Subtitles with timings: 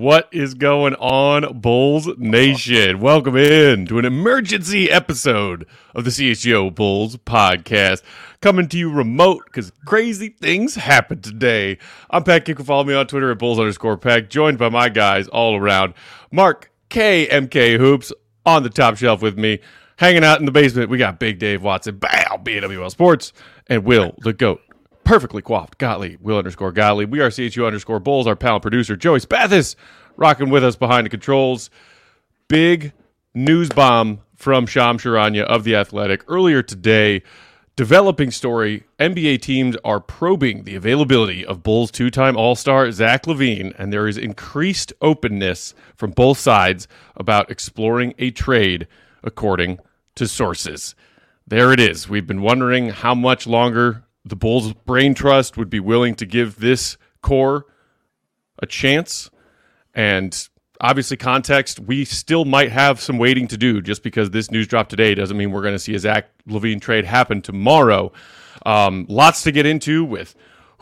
[0.00, 3.00] What is going on, Bulls Nation?
[3.00, 8.00] Welcome in to an emergency episode of the CHGO Bulls podcast.
[8.40, 11.76] Coming to you remote because crazy things happened today.
[12.08, 12.58] I'm Matt Peck.
[12.60, 14.30] Follow me on Twitter at Bulls underscore Peck.
[14.30, 15.92] Joined by my guys all around.
[16.32, 18.10] Mark KMK Hoops
[18.46, 19.58] on the top shelf with me.
[19.96, 23.34] Hanging out in the basement, we got Big Dave Watson, Bow, Bawl Sports,
[23.66, 24.62] and Will the Goat
[25.04, 27.10] perfectly coiffed Gottlieb, Will underscore Gottlieb.
[27.10, 28.26] We are CHGO underscore Bulls.
[28.26, 29.74] Our pal and producer, Joey Spathis,
[30.16, 31.70] rocking with us behind the controls.
[32.48, 32.92] Big
[33.34, 37.22] news bomb from Shams Charania of The Athletic earlier today.
[37.76, 43.24] Developing story NBA teams are probing the availability of Bulls two time All Star Zach
[43.24, 48.86] LaVine, and there is increased openness from both sides about exploring a trade,
[49.22, 49.78] according
[50.16, 50.94] to sources.
[51.46, 52.08] There it is.
[52.08, 56.60] We've been wondering how much longer the Bulls brain trust would be willing to give
[56.60, 57.66] this core
[58.58, 59.30] a chance.
[59.94, 60.48] And
[60.80, 64.90] obviously, context, we still might have some waiting to do just because this news dropped
[64.90, 68.12] today doesn't mean we're going to see a Zach LaVine trade happen tomorrow.
[68.66, 70.34] Um, lots to get into with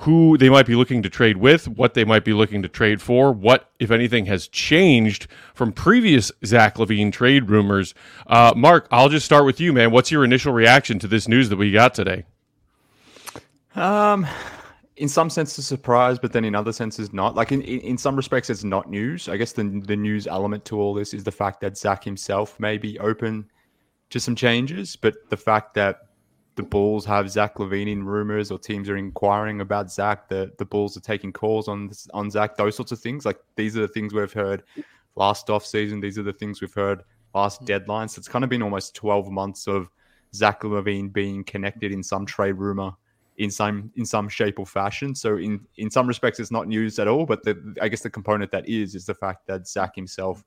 [0.03, 3.03] who they might be looking to trade with, what they might be looking to trade
[3.03, 7.95] for, what, if anything, has changed from previous Zach LaVine trade rumors.
[8.29, 9.91] Uh, Mark, I'll just start with you, man.
[9.91, 12.27] What's your initial reaction to this news that we got today?
[13.79, 14.27] Um,
[14.97, 17.37] in some senses, surprise, but then in other senses, not.
[17.37, 19.29] Like in, in, in some respects, it's not news.
[19.29, 22.59] I guess the the news element to all this is the fact that Zach himself
[22.59, 23.49] may be open
[24.11, 26.01] to some changes, but the fact that
[26.57, 30.65] the Bulls have Zach LaVine in rumors or teams are inquiring about Zach, the the
[30.65, 33.25] Bulls are taking calls on on Zach, those sorts of things.
[33.25, 34.65] Like these are the things we've heard
[35.15, 36.01] last off season.
[36.01, 38.09] These are the things we've heard last deadline.
[38.09, 39.89] So it's kind of been almost twelve months of
[40.35, 42.93] Zach LaVine being connected in some trade rumor
[43.39, 45.15] in some in some shape or fashion.
[45.15, 47.25] So in in some respects, it's not news at all.
[47.25, 50.45] But the, I guess the component that is is the fact that Zach himself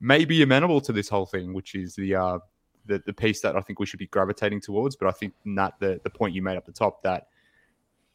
[0.00, 2.38] may be amenable to this whole thing, which is the uh,
[2.86, 4.96] the, the piece that I think we should be gravitating towards.
[4.96, 7.28] But I think that the the point you made up the top that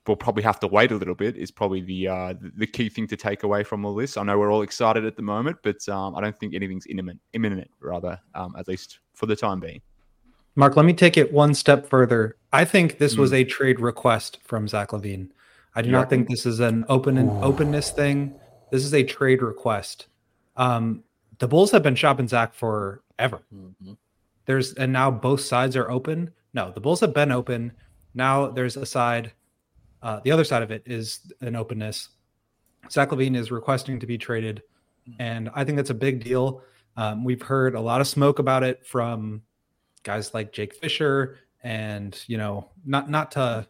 [0.08, 3.08] we'll probably have to wait a little bit is probably the uh, the key thing
[3.08, 4.18] to take away from all this.
[4.18, 7.20] I know we're all excited at the moment, but um, I don't think anything's imminent,
[7.34, 9.82] imminent rather, um, at least for the time being.
[10.58, 12.36] Mark, let me take it one step further.
[12.52, 13.20] I think this mm.
[13.20, 15.30] was a trade request from Zach LaVine.
[15.76, 18.34] I do not think this is an open and openness thing.
[18.72, 20.08] This is a trade request.
[20.56, 21.04] Um,
[21.38, 23.44] the Bulls have been shopping Zach forever.
[23.54, 23.94] Mm-hmm.
[24.48, 26.32] There's and now both sides are open.
[26.56, 27.72] No, the Bulls have been open.
[28.16, 29.34] Now there's a side.
[30.02, 32.10] Uh, the other side of it is an openness.
[32.90, 34.64] Zach LaVine is requesting to be traded,
[35.20, 36.64] and I think that's a big deal.
[36.96, 39.44] Um, we've heard a lot of smoke about it from
[40.08, 43.68] guys like Jake Fisher and you know not not to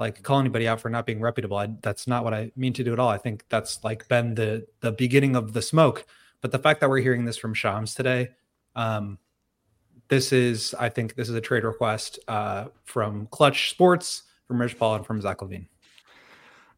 [0.00, 1.56] like call anybody out for not being reputable.
[1.56, 3.10] I, that's not what I mean to do at all.
[3.10, 6.06] I think that's like been the the beginning of the smoke.
[6.40, 8.30] But the fact that we're hearing this from Shams today,
[8.74, 9.18] um,
[10.08, 14.78] this is I think this is a trade request uh, from Clutch Sports, from Rich
[14.78, 15.68] Paul, and from Zach LaVine.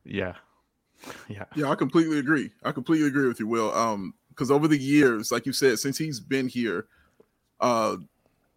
[0.05, 0.35] Yeah,
[1.29, 1.71] yeah, yeah.
[1.71, 2.51] I completely agree.
[2.65, 3.73] I completely agree with you, Will.
[3.73, 6.89] Um, because over the years, like you said, since he's been here,
[7.61, 7.97] uh,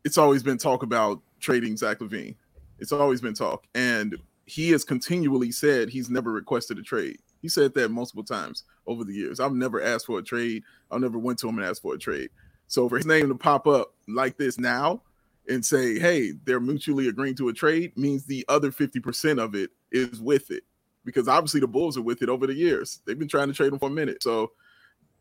[0.04, 2.36] it's always been talk about trading Zach LaVine.
[2.80, 7.20] It's always been talk, and he has continually said he's never requested a trade.
[7.42, 9.40] He said that multiple times over the years.
[9.40, 10.64] I've never asked for a trade.
[10.92, 12.30] I never went to him and asked for a trade.
[12.68, 15.02] So for his name to pop up like this now
[15.48, 19.72] and say, hey, they're mutually agreeing to a trade means the other 50% of it
[19.92, 20.64] is with it.
[21.06, 23.02] Because obviously the Bulls are with it over the years.
[23.06, 24.22] They've been trying to trade him for a minute.
[24.22, 24.52] So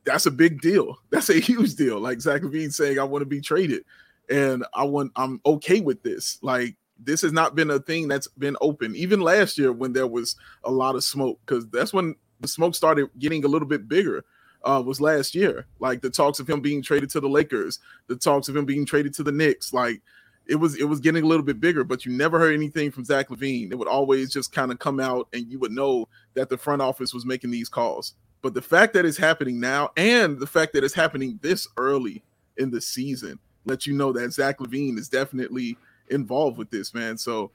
[0.05, 0.99] that's a big deal.
[1.11, 1.99] That's a huge deal.
[2.01, 3.85] Like Zach LaVine saying, I want to be traded.
[4.31, 6.39] And I want I'm okay with this.
[6.43, 8.97] Like this has not been a thing that's been open.
[8.97, 12.75] Even last year when there was a lot of smoke, because that's when the smoke
[12.75, 14.25] started getting a little bit bigger
[14.65, 15.67] uh, was last year.
[15.79, 17.79] Like the talks of him being traded to the Lakers,
[18.09, 19.73] the talks of him being traded to the Knicks.
[19.73, 20.03] Like
[20.47, 23.05] it was it was getting a little bit bigger, but you never heard anything from
[23.05, 23.71] Zach LaVine.
[23.71, 26.83] It would always just kind of come out, and you would know that the front
[26.83, 28.15] office was making these calls.
[28.41, 32.23] But the fact that it's happening now, and the fact that it's happening this early
[32.57, 33.39] in the season,
[33.69, 35.77] lets you know that Zach LaVine is definitely
[36.11, 37.17] involved with this, man.
[37.17, 37.53] So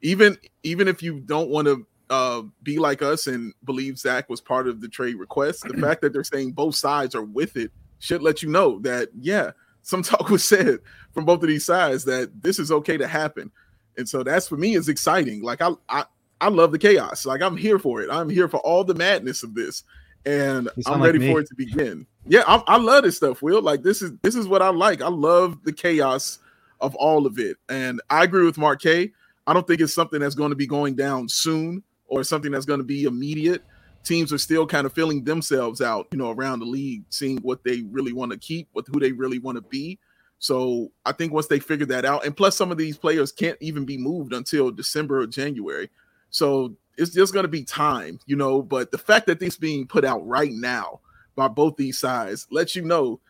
[0.00, 4.40] even even if you don't want to uh, be like us and believe Zach was
[4.40, 5.64] part of the trade request.
[5.66, 9.08] The fact that they're saying both sides are with it should let you know that
[9.18, 9.52] yeah,
[9.82, 10.78] some talk was said
[11.12, 13.50] from both of these sides that this is okay to happen,
[13.96, 15.42] and so that's for me is exciting.
[15.42, 16.04] Like I I
[16.40, 17.26] I love the chaos.
[17.26, 18.10] Like I'm here for it.
[18.10, 19.82] I'm here for all the madness of this,
[20.24, 22.06] and I'm ready like for it to begin.
[22.28, 23.40] Yeah, I, I love this stuff.
[23.40, 25.00] Will like this is this is what I like.
[25.00, 26.40] I love the chaos
[26.80, 29.12] of all of it, and I agree with Mark K.
[29.46, 32.66] I don't think it's something that's going to be going down soon or something that's
[32.66, 33.62] going to be immediate.
[34.02, 37.62] Teams are still kind of filling themselves out, you know, around the league, seeing what
[37.64, 39.98] they really want to keep, with who they really want to be.
[40.38, 43.58] So I think once they figure that out, and plus some of these players can't
[43.60, 45.90] even be moved until December or January.
[46.30, 48.62] So it's just going to be time, you know.
[48.62, 51.00] But the fact that this being put out right now
[51.36, 53.20] by both these sides lets you know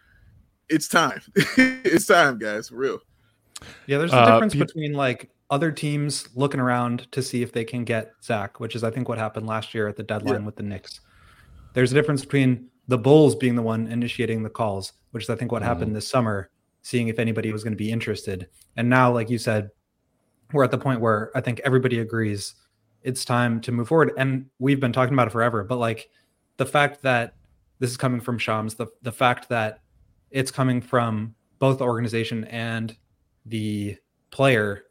[0.69, 1.20] it's time.
[1.35, 3.00] it's time, guys, for real.
[3.87, 7.64] Yeah, there's a uh, difference between like other teams looking around to see if they
[7.64, 10.47] can get Zach, which is I think what happened last year at the deadline yeah.
[10.47, 11.00] with the Knicks.
[11.75, 15.37] There's a difference between the Bulls being the one initiating the calls, which is I
[15.37, 15.67] think what mm.
[15.67, 16.50] happened this summer,
[16.82, 18.49] seeing if anybody was going to be interested.
[18.76, 19.70] And now, like you said,
[20.52, 22.55] we're at the point where I think everybody agrees
[23.02, 24.12] it's time to move forward.
[24.19, 26.11] And we've been talking about it forever, but like
[26.56, 27.36] the fact that
[27.78, 29.81] this is coming from Shams, the the fact that
[30.31, 32.96] it's coming from both the organization and
[33.46, 33.96] the
[34.31, 34.87] player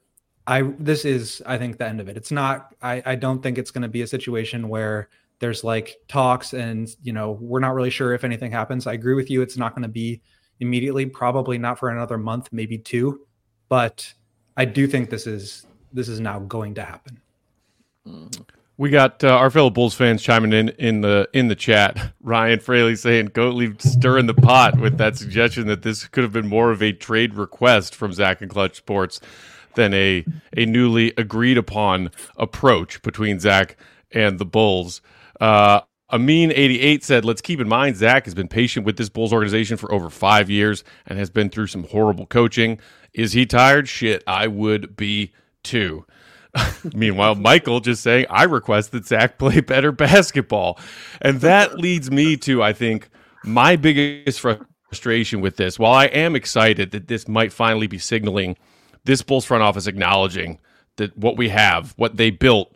[0.48, 2.18] I this is I think the end of it.
[2.18, 5.10] It's not I I don't think it's going to be a situation where
[5.40, 8.88] there's like talks and you know we're not really sure if anything happens.
[8.88, 9.42] I agree with you.
[9.42, 10.22] It's not going to be
[10.60, 13.26] immediately, probably not for another month, maybe two,
[13.70, 14.14] but
[14.56, 17.20] I do think this is this is now going to happen.
[18.08, 18.46] Mm,
[18.78, 22.14] We got uh, our fellow Bulls fans chiming in in the in the chat.
[22.22, 26.48] Ryan Fraley saying, "Gottlieb stirring the pot with that suggestion that this could have been
[26.48, 29.22] more of a trade request from Zach and Clutch Sports."
[29.76, 30.26] than a
[30.58, 33.78] a newly agreed upon approach between Zach
[34.12, 35.02] and the Bulls.
[35.40, 35.82] Uh,
[36.12, 39.34] Amin eighty eight said, "Let's keep in mind Zach has been patient with this Bulls
[39.34, 42.80] organization for over five years and has been through some horrible coaching.
[43.14, 43.88] Is he tired?
[43.88, 45.34] Shit, I would be
[45.64, 46.06] too."
[46.94, 50.80] Meanwhile, Michael just saying, "I request that Zach play better basketball,"
[51.22, 53.10] and that leads me to, I think,
[53.44, 55.78] my biggest frustration with this.
[55.78, 58.56] While I am excited that this might finally be signaling
[59.04, 60.60] this Bulls front office acknowledging
[60.96, 62.76] that what we have, what they built,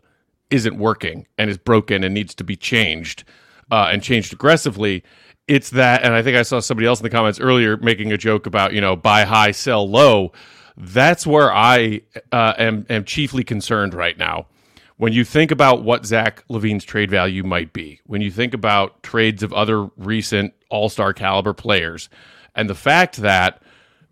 [0.49, 3.23] isn't working and is broken and needs to be changed
[3.71, 5.03] uh, and changed aggressively.
[5.47, 8.17] It's that, and I think I saw somebody else in the comments earlier making a
[8.17, 10.31] joke about you know buy high, sell low.
[10.79, 14.47] That's where I uh, am am chiefly concerned right now.
[14.95, 19.03] When you think about what Zach LaVine's trade value might be, when you think about
[19.03, 22.09] trades of other recent All Star caliber players,
[22.55, 23.61] and the fact that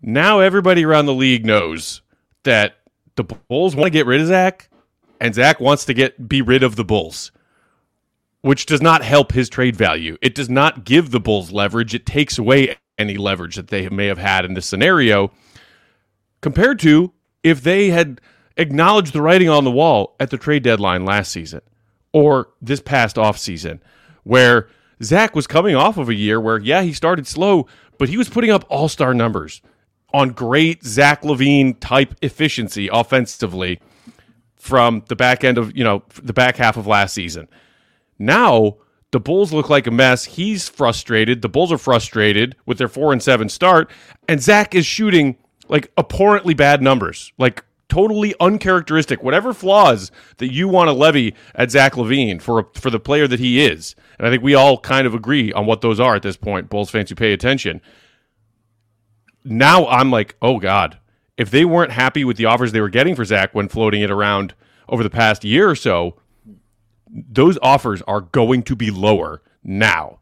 [0.02, 2.02] now everybody around the league knows
[2.44, 2.76] that
[3.16, 4.68] the Bulls want to get rid of Zach,
[5.20, 7.32] and Zach wants to get be rid of the Bulls,
[8.42, 10.18] which does not help his trade value.
[10.20, 11.94] It does not give the Bulls leverage.
[11.94, 15.32] It takes away any leverage that they may have had in this scenario,
[16.40, 18.20] compared to if they had
[18.56, 21.60] acknowledged the writing on the wall at the trade deadline last season
[22.12, 23.80] or this past offseason,
[24.24, 24.68] where
[25.02, 27.66] Zach was coming off of a year where, yeah, he started slow,
[27.98, 29.62] but he was putting up all star numbers
[30.12, 33.80] on great Zach LaVine type efficiency offensively
[34.56, 37.48] from the back end of, you know, the back half of last season.
[38.18, 38.78] Now,
[39.10, 40.24] the Bulls look like a mess.
[40.24, 41.42] He's frustrated.
[41.42, 43.90] The Bulls are frustrated with their 4 and 7 start,
[44.28, 45.36] and Zach is shooting
[45.68, 47.32] like abhorrently bad numbers.
[47.38, 49.22] Like totally uncharacteristic.
[49.22, 53.40] Whatever flaws that you want to levy at Zach LaVine for for the player that
[53.40, 56.22] he is, and I think we all kind of agree on what those are at
[56.22, 56.68] this point.
[56.68, 57.80] Bulls fans who pay attention
[59.48, 60.98] now I'm like, oh God,
[61.36, 64.10] if they weren't happy with the offers they were getting for Zach when floating it
[64.10, 64.54] around
[64.88, 66.16] over the past year or so,
[67.10, 70.18] those offers are going to be lower now.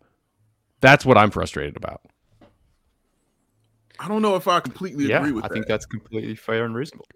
[0.81, 2.03] That's what I'm frustrated about.
[3.99, 5.53] I don't know if I completely yeah, agree with I that.
[5.53, 7.07] I think that's completely fair and reasonable.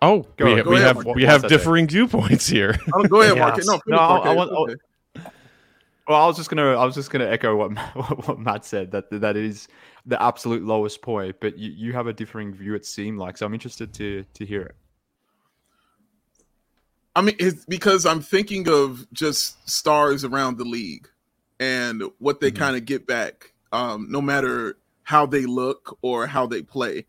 [0.00, 1.16] Oh, Go- we, go we ahead, have Mark.
[1.16, 2.74] we have that differing viewpoints here.
[2.88, 3.58] I don't, go ahead, Mark.
[3.64, 4.26] No, No, I- Mark.
[4.26, 4.74] I want- Okay.
[6.08, 8.90] Well, I was just gonna, I was just gonna echo what what, what Matt said
[8.90, 9.68] that that is
[10.04, 11.36] the absolute lowest point.
[11.40, 12.74] But you, you have a differing view.
[12.74, 13.46] It seemed like so.
[13.46, 14.74] I'm interested to to hear it.
[17.14, 21.08] I mean, it's because I'm thinking of just stars around the league
[21.60, 22.56] and what they Mhm.
[22.56, 24.76] kind of get back, um, no matter
[25.12, 27.04] how they look or how they play.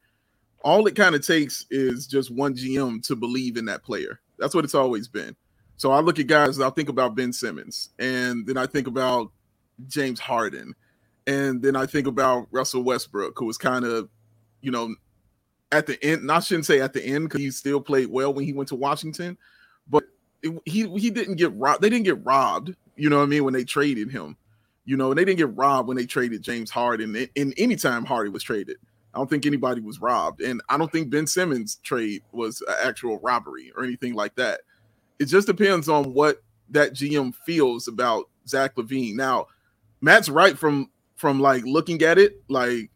[0.62, 4.20] All it kind of takes is just one GM to believe in that player.
[4.38, 5.38] That's what it's always been.
[5.78, 9.32] So I look at guys, I'll think about Ben Simmons, and then I think about
[9.88, 10.76] James Harden,
[11.28, 14.10] and then I think about Russell Westbrook, who was kind of,
[14.60, 14.94] you know,
[15.72, 16.30] at the end.
[16.30, 18.76] I shouldn't say at the end because he still played well when he went to
[18.76, 19.38] Washington,
[19.90, 20.04] but
[20.42, 21.82] it, he he didn't get robbed.
[21.82, 22.76] They didn't get robbed.
[22.98, 23.46] You know what I mean?
[23.46, 24.36] When they traded him,
[24.86, 27.16] you know, and they didn't get robbed when they traded James Harden.
[27.36, 28.78] In any time Hardy was traded,
[29.14, 32.76] I don't think anybody was robbed, and I don't think Ben Simmons trade was an
[32.84, 34.62] actual robbery or anything like that.
[35.20, 39.16] It just depends on what that GM feels about Zach LaVine.
[39.16, 39.48] Now,
[40.02, 42.90] Matt's right from from like looking at it, like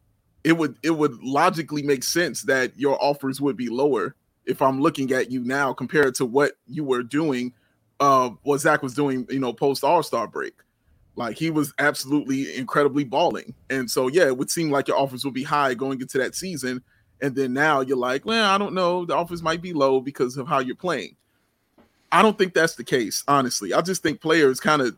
[0.44, 4.15] it would it would logically make sense that your offers would be lower
[4.48, 7.53] if I'm looking at you now compared to what you were doing,
[8.00, 10.53] uh, what Zach was doing, you know, post All Star break.
[11.18, 15.26] Like he was absolutely incredibly balling, and so yeah, it would seem like your offers
[15.26, 16.82] would be high going into that season,
[17.22, 20.38] and then now you're like, well, I don't know, the offers might be low because
[20.38, 21.16] of how you're playing.
[22.12, 23.74] I don't think that's the case, honestly.
[23.74, 24.96] I just think players kind of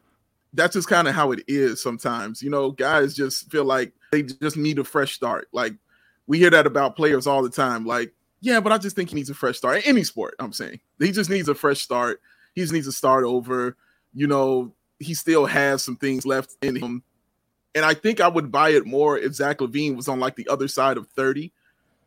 [0.53, 2.41] that's just kind of how it is sometimes.
[2.41, 5.47] You know, guys just feel like they just need a fresh start.
[5.51, 5.73] Like
[6.27, 7.85] we hear that about players all the time.
[7.85, 9.81] Like, yeah, but I just think he needs a fresh start.
[9.85, 10.79] Any sport, I'm saying.
[10.99, 12.21] He just needs a fresh start.
[12.55, 13.77] He just needs to start over.
[14.13, 17.03] You know, he still has some things left in him.
[17.75, 20.47] And I think I would buy it more if Zach LaVine was on like the
[20.49, 21.51] other side of 30.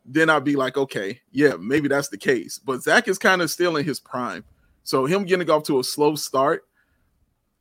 [0.05, 2.59] Then I'd be like, okay, yeah, maybe that's the case.
[2.59, 4.43] But Zach is kind of still in his prime.
[4.83, 6.65] So him getting off to a slow start,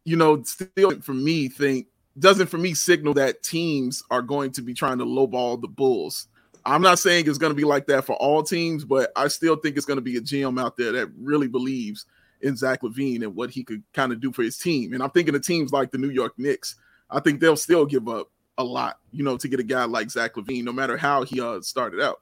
[0.04, 1.86] you know, still for me think
[2.18, 6.26] doesn't for me signal that teams are going to be trying to lowball the Bulls.
[6.64, 9.56] I'm not saying it's going to be like that for all teams, but I still
[9.56, 12.06] think it's going to be a GM out there that really believes
[12.42, 14.92] in Zach LaVine and what he could kind of do for his team.
[14.92, 16.76] And I'm thinking of teams like the New York Knicks.
[17.11, 20.11] I think they'll still give up a lot, you know, to get a guy like
[20.11, 22.20] Zach LaVine, no matter how he uh, started out.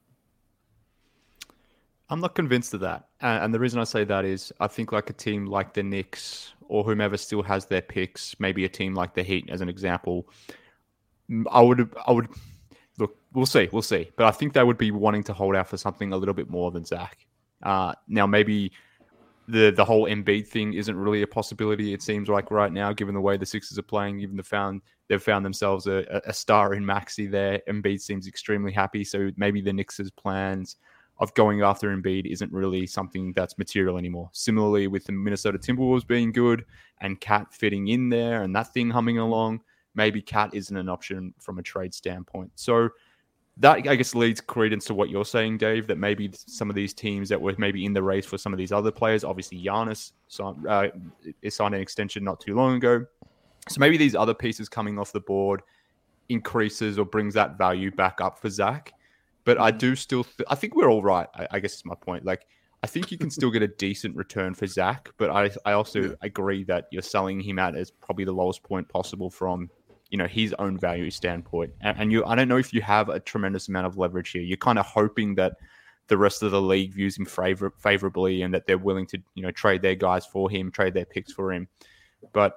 [2.08, 3.06] I'm not convinced of that.
[3.20, 6.52] And, the reason I say that is I think like a team like the Knicks
[6.68, 10.28] or whomever still has their picks, maybe a team like the Heat as an example,
[11.50, 12.28] I would I would
[12.98, 14.10] look, we'll see, we'll see.
[14.16, 16.50] But I think they would be wanting to hold out for something a little bit
[16.50, 17.26] more than Zach.
[17.62, 18.72] Uh, now maybe
[19.50, 21.92] the the whole Embiid thing isn't really a possibility.
[21.92, 24.82] It seems like right now, given the way the Sixers are playing, even the found
[25.08, 27.60] they've found themselves a, a star in Maxey there.
[27.68, 30.76] Embiid seems extremely happy, so maybe the Knicks' plans
[31.18, 34.30] of going after Embiid isn't really something that's material anymore.
[34.32, 36.64] Similarly, with the Minnesota Timberwolves being good
[37.00, 39.60] and KAT fitting in there and that thing humming along,
[39.94, 42.50] maybe KAT isn't an option from a trade standpoint.
[42.54, 42.88] So
[43.60, 45.86] that I guess leads credence to what you're saying, Dave.
[45.86, 48.58] That maybe some of these teams that were maybe in the race for some of
[48.58, 50.88] these other players, obviously Giannis signed, uh,
[51.42, 53.04] is signed an extension not too long ago.
[53.68, 55.62] So maybe these other pieces coming off the board
[56.28, 58.92] increases or brings that value back up for Zach.
[59.44, 61.26] But I do still, th- I think we're all right.
[61.34, 62.24] I, I guess is my point.
[62.24, 62.46] Like,
[62.82, 66.00] I think you can still get a decent return for Zach, but I, I also
[66.00, 66.14] Yeah.
[66.22, 69.68] agree that you're selling him at as probably the lowest point possible from,
[70.10, 71.72] you know, his own value standpoint.
[71.80, 74.42] And, and you, I don't know if you have a tremendous amount of leverage here.
[74.42, 75.54] You're kind of hoping that
[76.08, 79.42] the rest of the league views him favor- favorably and that they're willing to, you
[79.42, 81.68] know, trade their guys for him, trade their picks for him.
[82.32, 82.54] But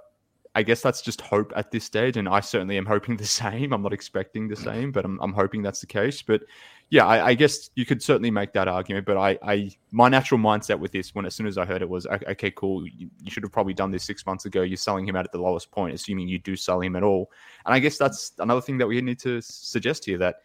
[0.55, 3.73] I guess that's just hope at this stage, and I certainly am hoping the same.
[3.73, 4.63] I'm not expecting the mm.
[4.63, 6.21] same, but I'm, I'm hoping that's the case.
[6.21, 6.41] But
[6.89, 9.05] yeah, I, I guess you could certainly make that argument.
[9.05, 11.89] But I, I, my natural mindset with this, when as soon as I heard it
[11.89, 14.61] was, "Okay, cool, you, you should have probably done this six months ago.
[14.61, 17.31] You're selling him out at the lowest point, assuming you do sell him at all.
[17.65, 20.35] And I guess that's another thing that we need to suggest here that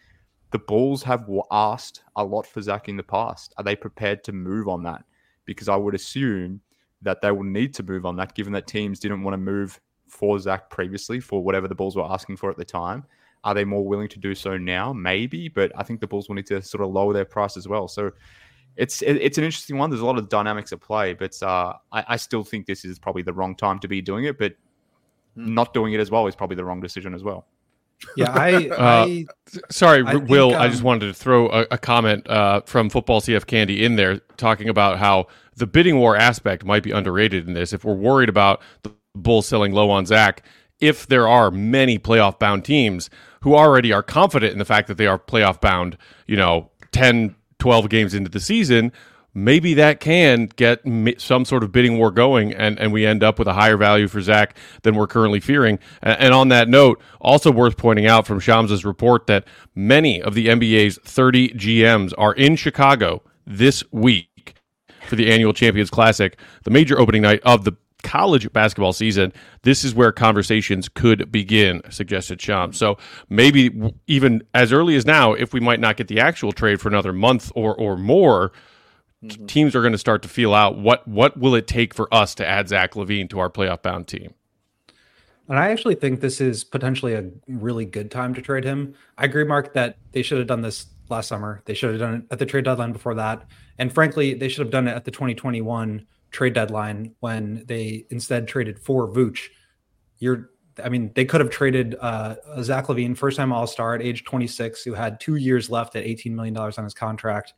[0.51, 3.53] the Bulls have asked a lot for Zach in the past.
[3.59, 5.05] Are they prepared to move on that?
[5.45, 6.61] Because I would assume
[7.03, 9.79] that they will need to move on that, given that teams didn't want to move
[10.07, 13.05] for Zach previously for whatever the Bulls were asking for at the time.
[13.45, 14.93] Are they more willing to do so now?
[14.93, 17.69] Maybe, but I think the Bulls will need to sort of lower their price as
[17.69, 17.89] well.
[17.89, 18.13] So
[18.77, 19.91] it's it's an interesting one.
[19.91, 22.99] There's a lot of dynamics at play, but uh, I, I still think this is
[22.99, 24.39] probably the wrong time to be doing it.
[24.39, 24.55] But
[25.37, 27.47] not doing it as well is probably the wrong decision as well.
[28.17, 29.27] Yeah, I, Uh, I
[29.71, 30.55] Sorry, I think, Will.
[30.55, 33.97] I um, just wanted to throw a, a comment uh, from Football CF Candy in
[33.97, 35.27] there, talking about how
[35.57, 37.73] the bidding war aspect might be underrated in this.
[37.73, 40.45] If we're worried about the Bulls selling low on Zach,
[40.81, 44.97] if there are many playoff bound teams who already are confident in the fact that
[44.97, 48.93] they are playoff bound, you know, 10, 12 games into the season,
[49.35, 50.81] maybe that can get
[51.19, 54.09] some sort of bidding war going and, and we end up with a higher value
[54.09, 55.79] for Zach than we're currently fearing.
[56.03, 60.49] And, on that note, also worth pointing out from Shams's report that many of the
[60.49, 64.55] NBA's 30 GMs are in Chicago this week
[65.07, 69.85] for the annual Champions Classic, the major opening night of the college basketball season, this
[69.85, 72.77] is where conversations could begin, suggested Shams.
[72.77, 76.81] So maybe even as early as now, if we might not get the actual trade
[76.81, 78.53] for another month or, or more,
[79.23, 79.47] mm-hmm.
[79.47, 82.35] teams are going to start to feel out what what will it take for us
[82.37, 84.35] to add Zach LaVine to our playoff bound team.
[85.49, 88.95] And I actually think this is potentially a really good time to trade him.
[89.17, 91.63] I agree, Mark, that they should have done this last summer.
[91.65, 93.45] They should have done it at the trade deadline before that.
[93.79, 98.49] And frankly, they should have done it at the 2021 trade deadline when they instead
[98.49, 99.49] traded for Vooch.
[100.19, 100.51] You're,
[100.83, 104.25] I mean, they could have traded uh, Zach LaVine, first time All Star at age
[104.25, 107.55] 26, who had two years left at $18 million on his contract.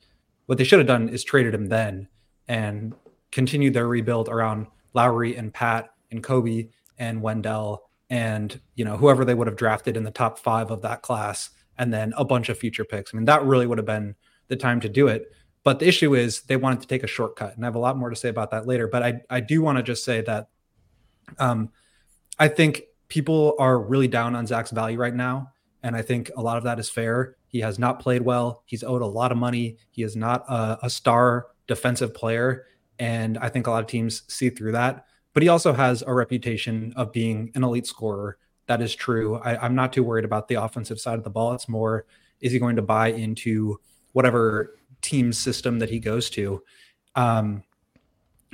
[0.46, 2.08] What they should have done is traded him then
[2.48, 2.94] and
[3.30, 9.24] continued their rebuild around Lauri and Pat and Coby and Wendell and you know whoever
[9.24, 12.48] they would have drafted in the top five of that class, and then a bunch
[12.48, 13.14] of future picks.
[13.14, 14.16] I mean, that really would have been
[14.48, 15.32] the time to do it.
[15.62, 17.96] But the issue is they wanted to take a shortcut, and I have a lot
[17.96, 18.88] more to say about that later.
[18.88, 20.48] But I I do want to just say that
[21.38, 21.70] um,
[22.38, 25.52] I think people are really down on Zach's value right now,
[25.82, 27.36] and I think a lot of that is fair.
[27.50, 28.62] He has not played well.
[28.64, 29.76] He's owed a lot of money.
[29.90, 32.66] He is not a, a star defensive player.
[32.98, 35.06] And I think a lot of teams see through that.
[35.32, 38.38] But he also has a reputation of being an elite scorer.
[38.66, 39.36] That is true.
[39.36, 41.54] I, am not too worried about the offensive side of the ball.
[41.54, 42.04] It's more,
[42.40, 43.80] is he going to buy into
[44.12, 46.62] whatever team system that he goes to?
[47.14, 47.62] Um,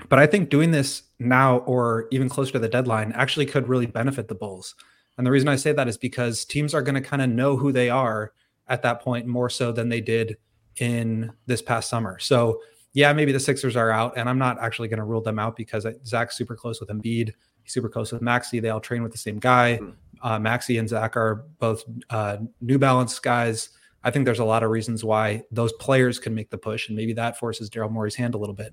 [0.08, 3.86] but I think doing this now or even closer to the deadline actually could really
[3.86, 4.74] benefit the Bulls.
[5.16, 7.56] And the reason I say that is because teams are going to kind of know
[7.56, 8.32] who they are
[8.68, 10.36] at that point more so than they did
[10.76, 12.18] in this past summer.
[12.18, 12.60] So
[12.92, 15.56] yeah, maybe the Sixers are out, and I'm not actually going to rule them out
[15.56, 17.32] because Zach's super close with Embiid.
[17.62, 18.60] He's super close with Maxey.
[18.60, 19.76] They all train with the same guy.
[19.76, 19.90] Hmm.
[20.23, 23.71] Uh, Maxey and Zach are both uh, New Balance guys.
[24.06, 26.97] I think there's a lot of reasons why those players can make the push, and
[26.97, 28.73] maybe that forces Daryl Morey's hand a little bit.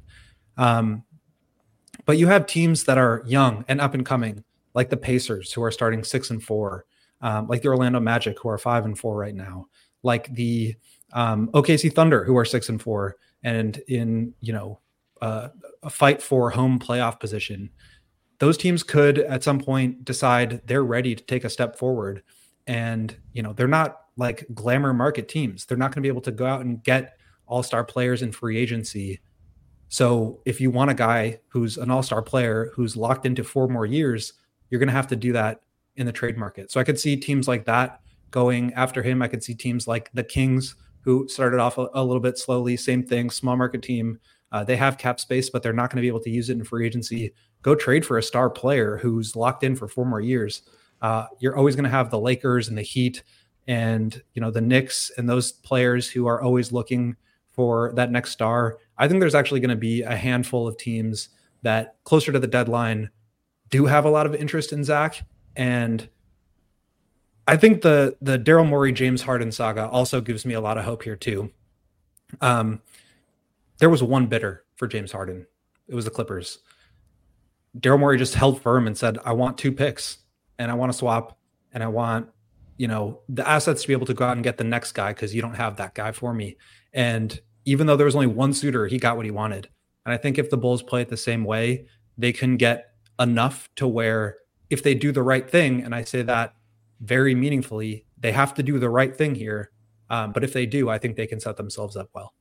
[0.57, 1.03] Um,
[2.05, 4.43] but you have teams that are young and up and coming,
[4.73, 6.85] like the Pacers, who are starting six and four,
[7.21, 9.67] um, like the Orlando Magic, who are five and four right now
[10.03, 10.75] like the
[11.13, 14.79] um, OKC Thunder, who are six and four, and in you know
[15.21, 15.49] uh,
[15.81, 17.69] a fight for home playoff position.
[18.39, 22.23] Those teams could at some point decide they're ready to take a step forward,
[22.67, 25.65] and you know they're not like glamour market teams.
[25.65, 28.31] They're not going to be able to go out and get all star players in
[28.31, 29.19] free agency.
[29.89, 33.67] So if you want a guy who's an all star player who's locked into four
[33.67, 34.33] more years,
[34.69, 35.61] you're going to have to do that
[35.95, 36.71] in the trade market.
[36.71, 39.21] So I could see teams like that going after him.
[39.21, 42.77] I could see teams like the Kings, who started off a, a little bit slowly.
[42.77, 44.19] Same thing, small market team.
[44.51, 46.57] Uh, they have cap space, but they're not going to be able to use it
[46.57, 47.33] in free agency.
[47.61, 50.61] Go trade for a star player who's locked in for four more years.
[51.01, 53.23] Uh, you're always going to have the Lakers and the Heat
[53.67, 57.15] and you know the Knicks and those players who are always looking
[57.51, 58.77] for that next star.
[58.97, 61.29] I think there's actually going to be a handful of teams
[61.61, 63.09] that closer to the deadline
[63.69, 65.21] do have a lot of interest in Zach
[65.55, 66.09] and
[67.47, 70.85] I think the the Daryl Morey James Harden saga also gives me a lot of
[70.85, 71.51] hope here too.
[72.41, 72.81] Um,
[73.79, 75.45] there was one bidder for James Harden.
[75.87, 76.59] It was the Clippers.
[77.77, 80.19] Daryl Morey just held firm and said, "I want two picks,
[80.57, 81.37] and I want to swap,
[81.73, 82.29] and I want,
[82.77, 85.13] you know, the assets to be able to go out and get the next guy
[85.13, 86.57] because you don't have that guy for me."
[86.93, 89.69] And even though there was only one suitor, he got what he wanted.
[90.05, 91.85] And I think if the Bulls play it the same way,
[92.17, 94.37] they can get enough to where
[94.69, 96.55] if they do the right thing, and I say that
[96.99, 98.05] very meaningfully.
[98.17, 99.71] They have to do the right thing here.
[100.09, 102.33] Um, but if they do, I think they can set themselves up well.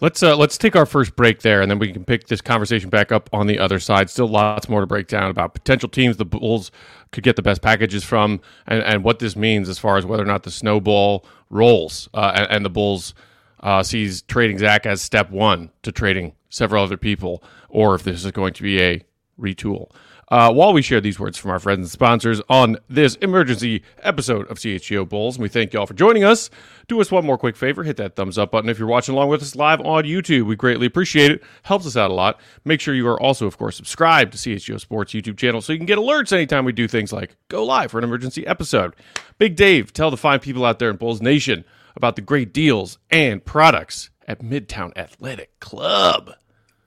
[0.00, 2.88] Let's uh, let's take our first break there, and then we can pick this conversation
[2.88, 4.08] back up on the other side.
[4.08, 6.70] Still, lots more to break down about potential teams the Bulls
[7.12, 10.22] could get the best packages from, and, and what this means as far as whether
[10.22, 13.12] or not the snowball rolls, uh, and, and, the Bulls
[13.60, 18.24] uh, sees trading Zach as step one to trading several other people, or if this
[18.24, 19.04] is going to be a
[19.38, 19.90] retool
[20.30, 24.48] uh, while we share these words from our friends and sponsors on this emergency episode
[24.48, 25.36] of CHGO Bulls.
[25.36, 26.50] And we thank you all for joining us.
[26.86, 29.28] Do us one more quick favor hit that thumbs up button if you're watching along
[29.28, 30.46] with us live on YouTube.
[30.46, 31.42] We greatly appreciate it.
[31.64, 32.40] Helps us out a lot.
[32.64, 35.78] Make sure you are also, of course, subscribed to CHGO Sports YouTube channel so you
[35.78, 38.94] can get alerts anytime we do things like go live for an emergency episode.
[39.38, 41.64] Big Dave, tell the fine people out there in Bulls Nation
[41.96, 46.30] about the great deals and products at Midtown Athletic Club.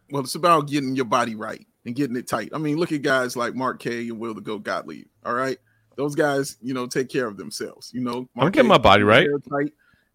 [0.10, 2.50] Well, it's about getting your body right and getting it tight.
[2.54, 5.08] I mean, look at guys like Mark K and Will the Go Gottlieb.
[5.26, 5.58] All right,
[5.96, 7.92] those guys, you know, take care of themselves.
[7.94, 9.28] You know, Mark I'm getting my body right.
[9.50, 9.74] Tight.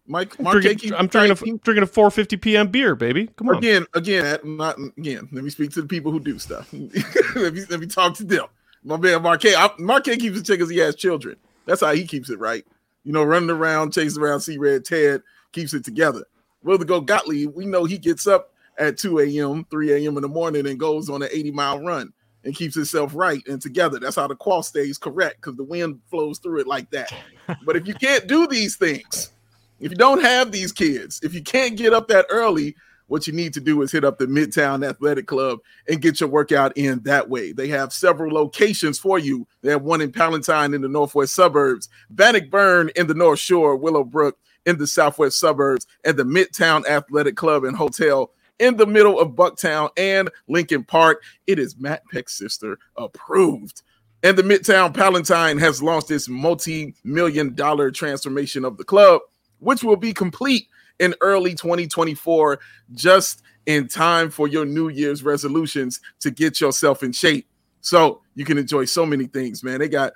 [0.09, 2.67] Mike, Mark I'm drinking, I'm drinking a, drinking a 450 p.m.
[2.69, 3.27] beer, baby.
[3.35, 3.57] Come on.
[3.57, 5.29] Again, again, not again.
[5.31, 6.67] Let me speak to the people who do stuff.
[6.73, 8.45] let me let me talk to them.
[8.83, 9.53] My man Mark K.
[9.77, 11.35] Mark K keeps it chick because he has children.
[11.65, 12.65] That's how he keeps it right.
[13.03, 16.25] You know, running around, chasing around, see red Ted keeps it together.
[16.63, 20.17] Will the go Gottlieb, we know he gets up at 2 a.m., 3 a.m.
[20.17, 22.13] in the morning and goes on an 80 mile run
[22.43, 23.99] and keeps itself right and together.
[23.99, 27.11] That's how the qual stays correct because the wind flows through it like that.
[27.65, 29.31] but if you can't do these things,
[29.79, 32.75] if you don't have these kids, if you can't get up that early,
[33.07, 36.29] what you need to do is hit up the Midtown Athletic Club and get your
[36.29, 37.51] workout in that way.
[37.51, 39.47] They have several locations for you.
[39.61, 44.37] They have one in Palatine in the northwest suburbs, Bannockburn in the North Shore, Willowbrook
[44.65, 49.29] in the southwest suburbs, and the Midtown Athletic Club and Hotel in the middle of
[49.29, 51.23] Bucktown and Lincoln Park.
[51.47, 53.81] It is Matt Peck's sister approved.
[54.21, 59.21] And the Midtown Palatine has launched its multi million dollar transformation of the club,
[59.59, 60.67] which will be complete
[60.99, 62.59] in early 2024,
[62.93, 67.47] just in time for your New Year's resolutions to get yourself in shape.
[67.81, 69.79] So you can enjoy so many things, man.
[69.79, 70.13] They got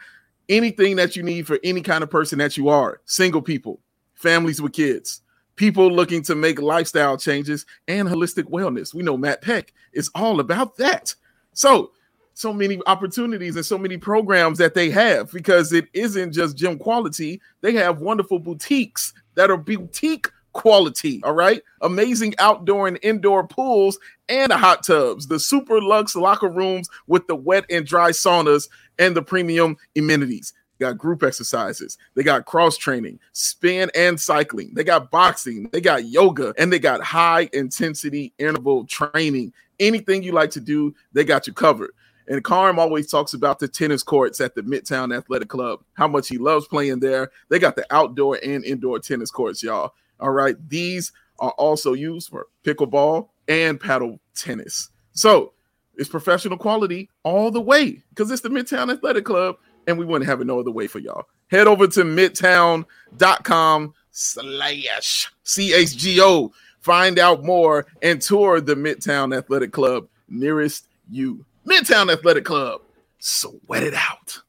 [0.49, 3.79] anything that you need for any kind of person that you are single people,
[4.15, 5.21] families with kids,
[5.55, 8.93] people looking to make lifestyle changes and holistic wellness.
[8.93, 11.15] We know Matt Peck is all about that.
[11.53, 11.91] So,
[12.33, 16.79] so many opportunities and so many programs that they have because it isn't just gym
[16.79, 17.39] quality.
[17.61, 21.21] They have wonderful boutiques that are boutique quality.
[21.23, 21.61] All right.
[21.81, 27.35] Amazing outdoor and indoor pools and hot tubs, the super luxe locker rooms with the
[27.35, 33.19] wet and dry saunas and the premium amenities got group exercises, they got cross training,
[33.31, 38.85] spin and cycling, they got boxing, they got yoga, and they got high intensity interval
[38.85, 39.53] training.
[39.79, 41.91] Anything you like to do, they got you covered.
[42.27, 46.29] And Carm always talks about the tennis courts at the Midtown Athletic Club, how much
[46.29, 47.31] he loves playing there.
[47.49, 49.93] They got the outdoor and indoor tennis courts, y'all.
[50.19, 50.55] All right.
[50.69, 54.89] These are also used for pickleball and paddle tennis.
[55.11, 55.53] So
[55.95, 59.57] it's professional quality all the way because it's the Midtown Athletic Club
[59.87, 61.25] and we wouldn't have it no other way for y'all.
[61.49, 66.51] Head over to midtown.com slash CHGO.
[66.79, 71.45] Find out more and tour the Midtown Athletic Club nearest you.
[71.65, 72.81] Midtown Athletic Club.
[73.19, 74.39] Sweat it out.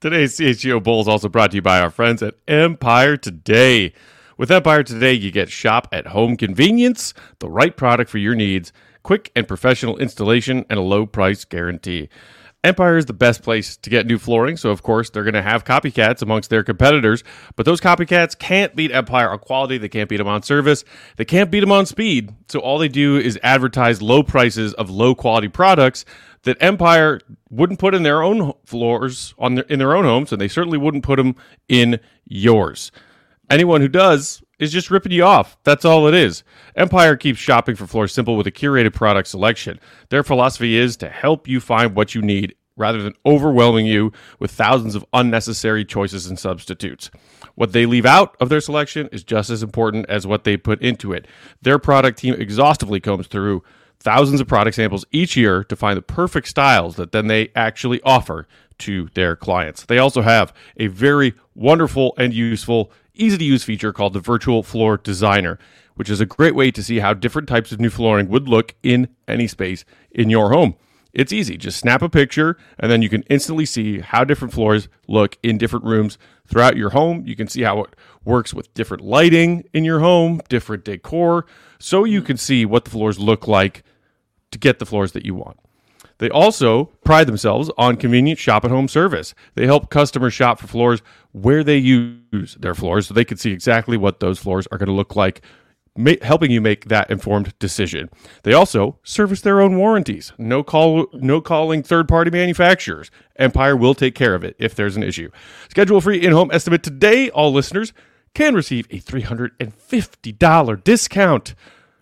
[0.00, 3.92] Today's CHGO Bowl is also brought to you by our friends at Empire Today.
[4.36, 8.72] With Empire Today, you get shop at home convenience, the right product for your needs,
[9.02, 12.08] quick and professional installation, and a low price guarantee.
[12.64, 15.42] Empire is the best place to get new flooring, so of course they're going to
[15.42, 17.22] have copycats amongst their competitors.
[17.54, 19.78] But those copycats can't beat Empire on quality.
[19.78, 20.84] They can't beat them on service.
[21.16, 22.34] They can't beat them on speed.
[22.48, 26.04] So all they do is advertise low prices of low quality products
[26.42, 30.40] that Empire wouldn't put in their own floors on their, in their own homes, and
[30.40, 31.36] they certainly wouldn't put them
[31.68, 32.90] in yours.
[33.48, 35.56] Anyone who does is just ripping you off.
[35.64, 36.42] That's all it is.
[36.76, 39.78] Empire keeps shopping for floors simple with a curated product selection.
[40.10, 44.50] Their philosophy is to help you find what you need rather than overwhelming you with
[44.50, 47.10] thousands of unnecessary choices and substitutes.
[47.56, 50.80] What they leave out of their selection is just as important as what they put
[50.80, 51.26] into it.
[51.60, 53.64] Their product team exhaustively combs through
[53.98, 58.00] thousands of product samples each year to find the perfect styles that then they actually
[58.02, 58.46] offer
[58.78, 59.84] to their clients.
[59.84, 64.62] They also have a very wonderful and useful easy to use feature called the Virtual
[64.62, 65.58] Floor Designer,
[65.96, 68.74] which is a great way to see how different types of new flooring would look
[68.82, 70.76] in any space in your home.
[71.12, 71.56] It's easy.
[71.56, 75.58] Just snap a picture and then you can instantly see how different floors look in
[75.58, 77.24] different rooms throughout your home.
[77.26, 81.46] You can see how it works with different lighting in your home, different decor,
[81.78, 83.82] so you can see what the floors look like
[84.50, 85.58] to get the floors that you want.
[86.18, 89.34] They also pride themselves on convenient shop at home service.
[89.54, 91.00] They help customers shop for floors
[91.32, 94.88] where they use their floors so they can see exactly what those floors are going
[94.88, 95.42] to look like,
[95.96, 98.10] ma- helping you make that informed decision.
[98.42, 100.32] They also service their own warranties.
[100.38, 103.10] No call no calling third-party manufacturers.
[103.36, 105.30] Empire will take care of it if there's an issue.
[105.68, 107.30] Schedule free in-home estimate today.
[107.30, 107.92] All listeners
[108.34, 111.54] can receive a $350 discount.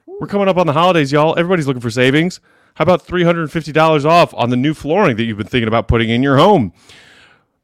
[0.06, 1.38] We're coming up on the holidays, y'all.
[1.38, 2.40] Everybody's looking for savings.
[2.76, 6.22] How about $350 off on the new flooring that you've been thinking about putting in
[6.22, 6.74] your home?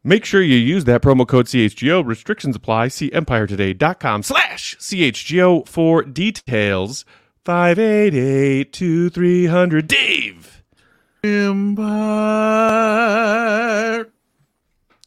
[0.03, 2.05] Make sure you use that promo code CHGO.
[2.05, 2.88] Restrictions apply.
[2.88, 7.05] See empiretoday.com slash CHGO for details.
[7.44, 8.72] 588
[9.87, 10.62] Dave.
[11.22, 11.83] Empire.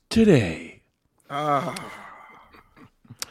[0.09, 0.83] Today.
[1.31, 1.75] Ah.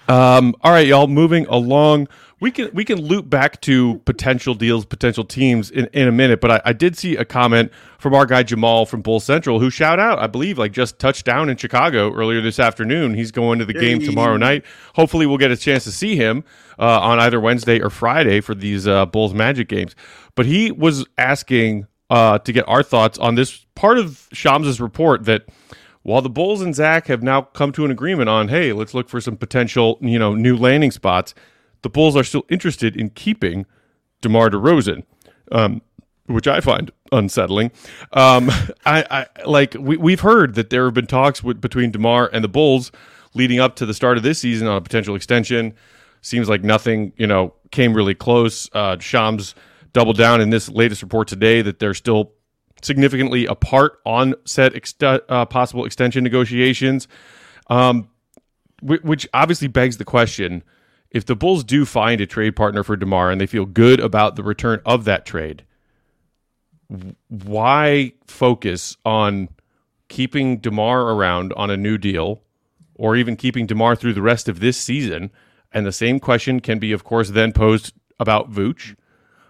[0.08, 1.06] Um, all right, y'all.
[1.06, 2.08] Moving along
[2.44, 6.42] We can we can loop back to potential deals, potential teams in, in a minute,
[6.42, 9.70] but I, I did see a comment from our guy Jamal from Bull Central who
[9.70, 13.14] shout out, I believe, like just touched down in Chicago earlier this afternoon.
[13.14, 14.62] He's going to the game tomorrow night.
[14.94, 16.44] Hopefully, we'll get a chance to see him
[16.78, 19.96] uh, on either Wednesday or Friday for these uh, Bulls Magic games.
[20.34, 25.24] But he was asking uh, to get our thoughts on this part of Shams' report
[25.24, 25.48] that
[26.02, 29.08] while the Bulls and Zach have now come to an agreement on, hey, let's look
[29.08, 31.32] for some potential, you know, new landing spots
[31.84, 33.66] the Bulls are still interested in keeping
[34.22, 35.04] DeMar DeRozan,
[35.52, 35.82] um,
[36.26, 37.70] which I find unsettling.
[38.12, 38.50] Um,
[38.86, 42.42] I, I, like we, we've heard that there have been talks with, between DeMar and
[42.42, 42.90] the Bulls
[43.34, 45.74] leading up to the start of this season on a potential extension.
[46.22, 48.70] Seems like nothing, you know, came really close.
[48.72, 49.54] Uh, Shams
[49.92, 52.32] doubled down in this latest report today that they're still
[52.80, 57.08] significantly apart on said ex- uh, possible extension negotiations,
[57.68, 58.08] um,
[58.80, 60.62] which obviously begs the question
[61.14, 64.34] if the Bulls do find a trade partner for DeMar and they feel good about
[64.34, 65.64] the return of that trade,
[67.28, 69.48] why focus on
[70.08, 72.42] keeping DeMar around on a new deal
[72.96, 75.30] or even keeping DeMar through the rest of this season?
[75.70, 78.96] And the same question can be, of course, then posed about Vooch,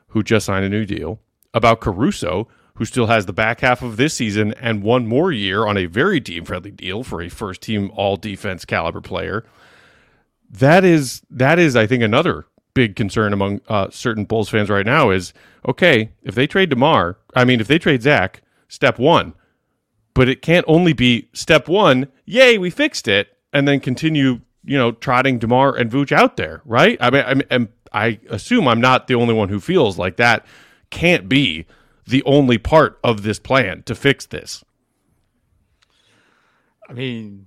[0.09, 1.19] who just signed a new deal,
[1.55, 5.67] about Caruso, who still has the back half of this season and one more year
[5.67, 9.47] on a very team friendly deal for a first team all defense caliber player
[10.59, 14.87] that is that is I think another big concern among uh, certain Bulls fans right
[14.87, 15.33] now is
[15.67, 19.35] okay if they trade Demar, I mean if they trade Zach, step one,
[20.15, 22.09] but it can't only be step one.
[22.25, 26.63] Yay, we fixed it, and then continue you know trotting Demar and Vooch out there,
[26.65, 26.97] right?
[27.01, 30.47] I mean, I, mean, I assume I'm not the only one who feels like that
[30.91, 31.67] can't be
[32.07, 34.65] the only part of this plan to fix this.
[36.89, 37.47] I mean,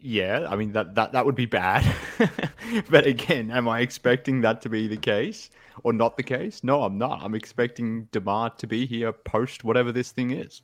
[0.00, 1.84] yeah, I mean that that that would be bad.
[2.90, 5.50] but again, am I expecting that to be the case
[5.82, 6.62] or not the case?
[6.62, 7.22] No, I'm not.
[7.22, 10.62] I'm expecting Demar to be here post whatever this thing is.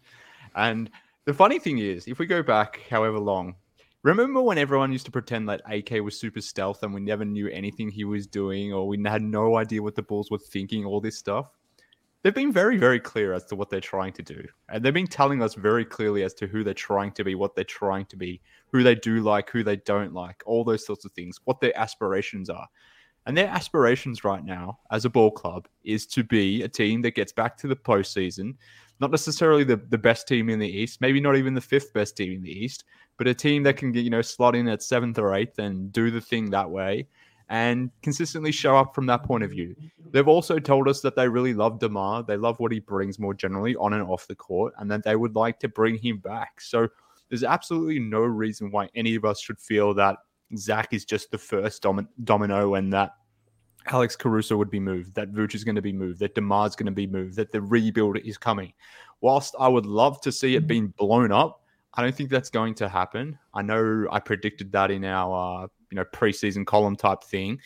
[0.55, 0.90] And
[1.25, 3.55] the funny thing is, if we go back however long,
[4.03, 7.49] remember when everyone used to pretend that AK was super stealth and we never knew
[7.49, 11.01] anything he was doing or we had no idea what the Bulls were thinking, all
[11.01, 11.51] this stuff?
[12.25, 14.42] they've been very, very clear as to what they're trying to do.
[14.70, 17.55] And they've been telling us very clearly as to who they're trying to be, what
[17.55, 18.40] they're trying to be,
[18.75, 21.79] who they do like, who they don't like, all those sorts of things, what their
[21.79, 22.67] aspirations are.
[23.25, 27.15] And their aspirations right now as a ball club is to be a team that
[27.15, 28.57] gets back to the postseason,
[28.99, 32.17] not necessarily the, the best team in the East, maybe not even the fifth best
[32.17, 32.83] team in the East,
[33.17, 36.11] but a team that can you know, slot in at seventh or eighth and do
[36.11, 37.07] the thing that way
[37.49, 39.77] and consistently show up from that point of view.
[40.11, 42.25] They've also told us that they really love Demar.
[42.25, 45.15] They love what he brings more generally on and off the court, and that they
[45.15, 46.61] would like to bring him back.
[46.61, 46.89] So
[47.29, 50.17] there's absolutely no reason why any of us should feel that
[50.57, 53.13] Zach is just the first dom- domino and that
[53.87, 56.87] Alex Caruso would be moved, that Vooch is going to be moved, that Demar's going
[56.87, 58.73] to be moved, that the rebuild is coming.
[59.21, 61.63] Whilst I would love to see it being blown up,
[61.95, 63.39] I don't think that's going to happen.
[63.53, 67.61] I know I predicted that in our uh, you know preseason column type thing,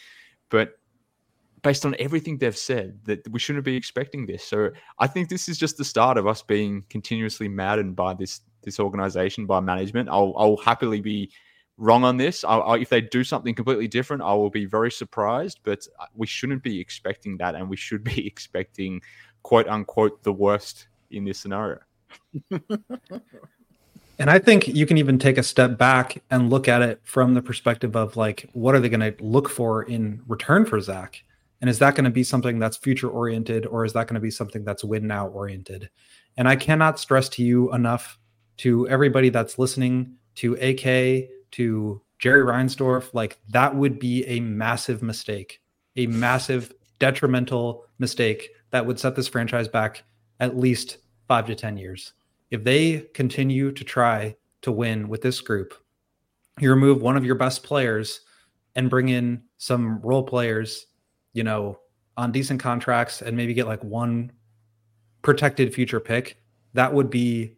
[0.51, 0.73] but
[1.63, 4.45] based on everything they've said, that we shouldn't be expecting this.
[4.45, 8.41] So I think this is just the start of us being continuously maddened by this
[8.63, 10.09] this organization, by management.
[10.09, 11.31] I'll I'll happily be
[11.77, 12.45] wrong on this.
[12.45, 15.61] I, I, if they do something completely different, I will be very surprised.
[15.63, 19.01] But uh, we shouldn't be expecting that, and we should be expecting
[19.43, 21.79] quote unquote the worst in this scenario.
[24.19, 27.35] And I think you can even take a step back and look at it from
[27.35, 31.23] the perspective of like, what are they going to look for in return for Zach?
[31.61, 34.21] And is that going to be something that's future oriented or is that going to
[34.21, 35.89] be something that's win now oriented?
[36.37, 38.19] And I cannot stress to you enough
[38.59, 45.03] to everybody that's listening to AK, to Jerry Reinsdorf, like that would be a massive
[45.03, 45.61] mistake,
[45.97, 50.03] a massive detrimental mistake that would set this franchise back
[50.41, 52.13] at least five to 10 years.
[52.51, 55.75] If they continue to try to win with this group,
[56.59, 58.21] you remove one of your best players
[58.75, 60.87] and bring in some role players,
[61.33, 61.79] you know,
[62.17, 64.33] on decent contracts and maybe get like one
[65.23, 66.43] protected future pick,
[66.75, 67.58] that would be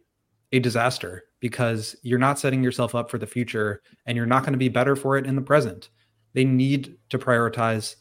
[0.51, 4.53] a disaster because you're not setting yourself up for the future and you're not going
[4.53, 5.89] to be better for it in the present.
[6.33, 7.95] They need to prioritize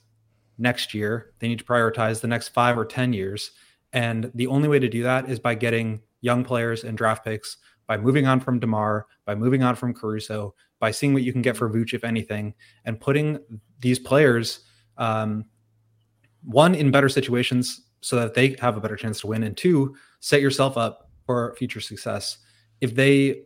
[0.59, 1.33] next year.
[1.39, 3.53] They need to prioritize the next five or 10 years.
[3.93, 7.57] And the only way to do that is by getting young players and draft picks
[7.91, 11.43] by moving on from DeMar, by moving on from Caruso, by seeing what you can
[11.43, 13.41] get for Vooch, if anything, and putting
[13.81, 14.61] these players,
[14.97, 15.45] um,
[16.45, 19.97] one, in better situations so that they have a better chance to win, and two,
[20.21, 22.38] set yourself up for future success.
[22.81, 23.43] If they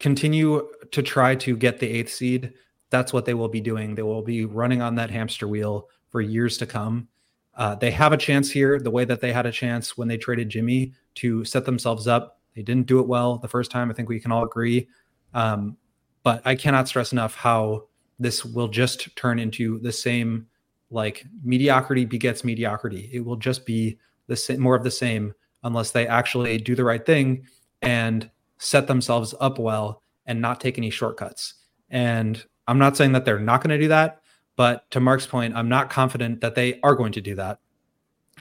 [0.00, 2.54] continue to try to get the eighth seed,
[2.90, 3.94] that's what they will be doing.
[3.94, 7.06] They will be running on that hamster wheel for years to come.
[7.54, 10.16] Uh, they have a chance here, the way that they had a chance when they
[10.16, 12.40] traded Jimmy to set themselves up.
[12.56, 13.90] They didn't do it well the first time.
[13.90, 14.88] I think we can all agree.
[15.34, 15.76] Um,
[16.24, 17.86] but I cannot stress enough how
[18.18, 20.48] this will just turn into the same
[20.90, 23.08] like mediocrity begets mediocrity.
[23.12, 26.84] It will just be the same, more of the same unless they actually do the
[26.84, 27.46] right thing
[27.82, 31.54] and set themselves up well and not take any shortcuts.
[31.90, 34.20] And I'm not saying that they're not going to do that,
[34.56, 37.60] but to Mark's point, I'm not confident that they are going to do that.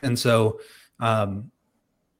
[0.02, 0.60] And so
[1.00, 1.52] um,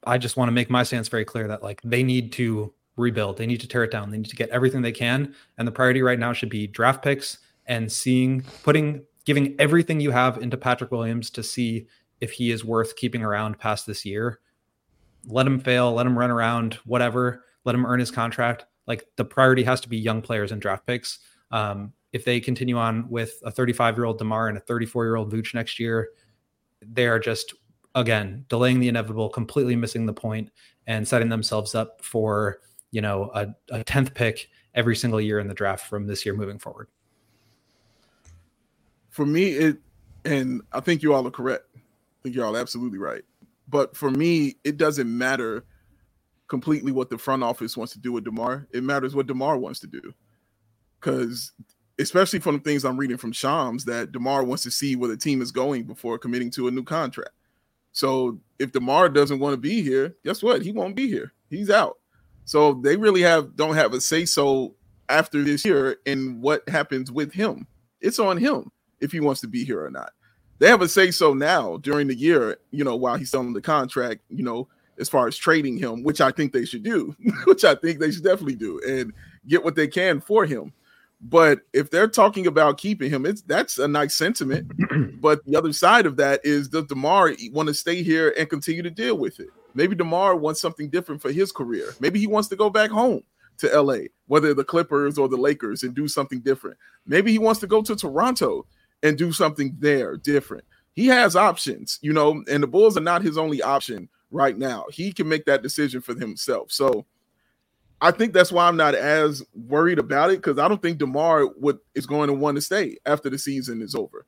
[0.06, 3.38] I just want to make my stance very clear that like they need to rebuild,
[3.38, 5.36] they need to tear it down, they need to get everything they can.
[5.58, 10.12] And the priority right now should be draft picks and seeing, putting, giving everything you
[10.12, 11.88] have into Patrick Williams to see
[12.22, 14.40] if he is worth keeping around past this year.
[15.28, 18.66] Let him fail, let him run around, whatever, let him earn his contract.
[18.88, 21.20] Like the priority has to be young players and draft picks.
[21.52, 25.16] Um, if they continue on with a 35 year old Demar and a 34 year
[25.16, 26.10] old Vooch next year,
[26.82, 27.54] they are just
[27.96, 30.50] again delaying the inevitable, completely missing the point,
[30.86, 32.60] and setting themselves up for
[32.92, 36.36] you know a, a 10th pick every single year in the draft from this year
[36.36, 36.88] moving forward.
[39.10, 39.78] For me, it
[40.24, 41.66] and I think you all are correct.
[41.76, 41.80] I
[42.24, 43.24] think you're all absolutely right.
[43.68, 45.66] But for me, it doesn't matter
[46.48, 48.68] completely what the front office wants to do with Demar.
[48.72, 50.14] It matters what Demar wants to do.
[51.00, 51.52] Because
[52.00, 55.18] especially from the things I'm reading from Shams, that Demar wants to see where the
[55.18, 57.32] team is going before committing to a new contract.
[57.92, 60.62] So if Demar doesn't want to be here, guess what?
[60.62, 61.34] He won't be here.
[61.50, 61.98] He's out.
[62.46, 64.76] So they really have don't have a say so
[65.10, 67.68] after this year in what happens with him.
[68.00, 70.14] It's on him if he wants to be here or not.
[70.60, 73.62] They have a say so now during the year, you know, while he's selling the
[73.62, 74.68] contract, you know,
[75.00, 77.16] as far as trading him, which I think they should do,
[77.46, 79.14] which I think they should definitely do and
[79.48, 80.74] get what they can for him.
[81.20, 84.72] But if they're talking about keeping him, it's that's a nice sentiment.
[85.22, 88.84] but the other side of that is does Demar want to stay here and continue
[88.84, 89.50] to deal with it?
[89.74, 91.94] Maybe Demar wants something different for his career.
[92.00, 93.24] Maybe he wants to go back home
[93.58, 96.78] to LA, whether the Clippers or the Lakers, and do something different.
[97.08, 98.66] Maybe he wants to go to Toronto
[99.04, 100.64] and do something there different.
[100.94, 104.86] He has options, you know, and the Bulls are not his only option right now.
[104.92, 106.72] He can make that decision for himself.
[106.72, 107.06] So
[108.02, 111.48] I think that's why I'm not as worried about it because I don't think Demar
[111.58, 114.26] would is going to want to stay after the season is over.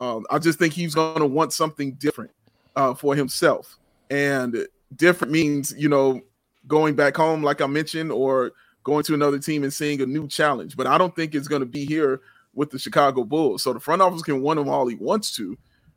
[0.00, 2.32] Um, I just think he's going to want something different
[2.74, 3.78] uh, for himself,
[4.10, 6.20] and different means you know
[6.66, 10.26] going back home, like I mentioned, or going to another team and seeing a new
[10.26, 10.76] challenge.
[10.76, 12.20] But I don't think it's going to be here
[12.54, 13.62] with the Chicago Bulls.
[13.62, 15.56] So the front office can want him all he wants to,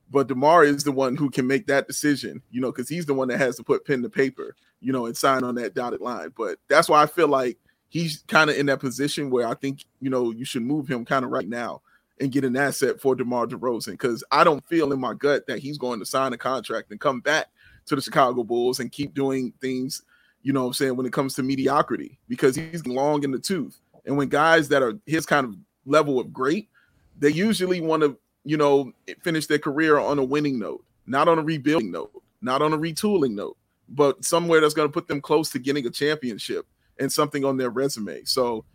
[0.10, 3.14] but Demar is the one who can make that decision, you know, because he's the
[3.14, 6.02] one that has to put pen to paper you know, and sign on that dotted
[6.02, 6.34] line.
[6.38, 7.58] But that's why I feel like
[7.90, 11.06] he's kind of in that position where I think, you know, you should move him
[11.06, 11.82] kind of right now
[12.20, 15.60] and get an asset for DeMar DeRozan because I don't feel in my gut that
[15.60, 17.48] he's going to sign a contract and come back
[17.86, 20.04] to the Chicago Bulls and keep doing things,
[20.42, 23.80] you know I'm saying, when it comes to mediocrity because he's long in the tooth.
[24.06, 25.56] And when guys that are his kind of
[25.88, 26.70] level of great,
[27.18, 28.92] they usually want to, you know,
[29.24, 32.78] finish their career on a winning note, not on a rebuilding note, not on a
[32.78, 33.58] retooling note
[33.90, 36.66] but somewhere that's going to put them close to getting a championship
[37.00, 38.24] and something on their resume.
[38.26, 38.66] So,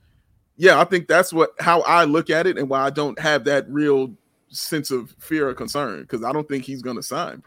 [0.56, 3.44] yeah, I think that's what how I look at it and why I don't have
[3.44, 4.14] that real
[4.48, 7.42] sense of fear or concern because I don't think he's going to sign.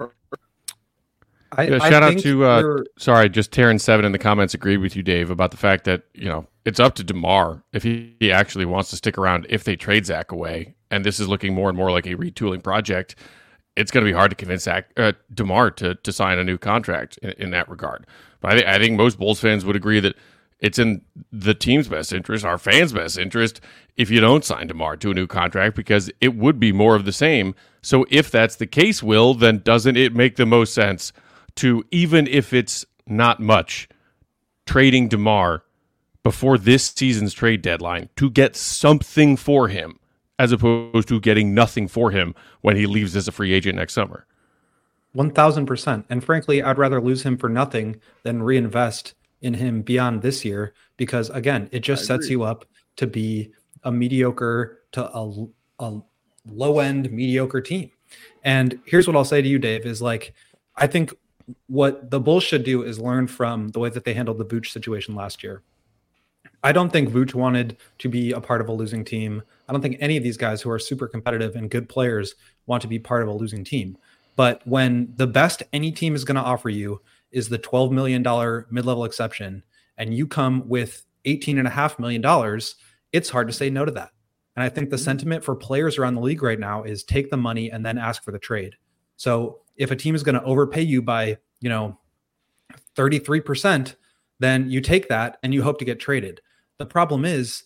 [1.51, 4.77] I, yeah, shout I out to uh, sorry, just Terran Seven in the comments agreed
[4.77, 8.15] with you, Dave, about the fact that you know it's up to Demar if he,
[8.19, 11.53] he actually wants to stick around if they trade Zach away, and this is looking
[11.53, 13.15] more and more like a retooling project
[13.75, 16.58] it's going to be hard to convince Zach, uh, Demar to to sign a new
[16.58, 18.08] contract in, in that regard.
[18.41, 20.15] But I, th- I think most Bulls fans would agree that
[20.60, 23.60] it's in the team's best interest, our fans' best interest,
[23.97, 27.05] if you don't sign Demar to a new contract because it would be more of
[27.05, 27.53] the same.
[27.81, 31.12] So if that's the case, Will, then doesn't it make the most sense
[31.56, 33.88] to even if it's not much
[34.65, 35.63] trading Demar
[36.24, 40.00] before this season's trade deadline to get something for him?
[40.38, 43.94] as opposed to getting nothing for him when he leaves as a free agent next
[43.94, 44.26] summer.
[45.15, 46.04] 1000%.
[46.10, 50.73] And frankly, I'd rather lose him for nothing than reinvest in him beyond this year
[50.98, 52.65] because, again, it just sets you up
[52.98, 53.52] to be
[53.84, 55.48] a mediocre to a,
[55.79, 56.00] a
[56.46, 57.92] low end mediocre team.
[58.44, 60.34] And here's what I'll say to you, Dave is like,
[60.75, 61.13] I think
[61.67, 64.71] what the Bulls should do is learn from the way that they handled the Vooch
[64.71, 65.62] situation last year.
[66.63, 69.43] I don't think Vooch wanted to be a part of a losing team.
[69.69, 72.33] I don't think any of these guys who are super competitive and good players
[72.65, 73.98] want to be part of a losing team.
[74.35, 78.23] But when the best any team is going to offer you is the $12 million
[78.71, 79.63] mid level exception,
[79.98, 82.60] and you come with $18.5 million,
[83.12, 84.12] it's hard to say no to that.
[84.56, 87.37] And I think the sentiment for players around the league right now is take the
[87.37, 88.75] money and then ask for the trade.
[89.17, 91.98] So if a team is going to overpay you by, you know,
[92.96, 93.96] 33%,
[94.40, 96.42] then you take that and you hope to get traded.
[96.78, 97.63] The problem is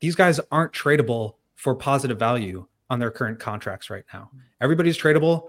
[0.00, 4.30] these guys aren't tradable for positive value on their current contracts right now.
[4.60, 5.48] Everybody's tradable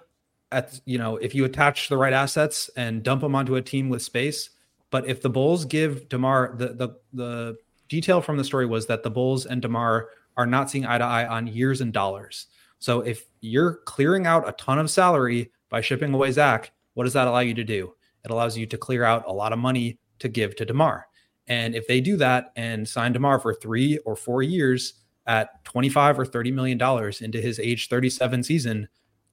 [0.52, 3.90] at you know if you attach the right assets and dump them onto a team
[3.90, 4.52] with space.
[4.92, 7.58] But if the Bulls give Demar the the the
[7.90, 11.04] detail from the story was that the Bulls and Demar are not seeing eye to
[11.04, 12.48] eye on years and dollars.
[12.80, 17.14] So if you're clearing out a ton of salary by shipping away Zach, what does
[17.14, 17.96] that allow you to do?
[18.24, 21.08] It allows you to clear out a lot of money to give to DeMar.
[21.48, 26.20] And if they do that and sign DeMar for three or four years at 25
[26.20, 28.88] or 30 million dollars into his age 37 season,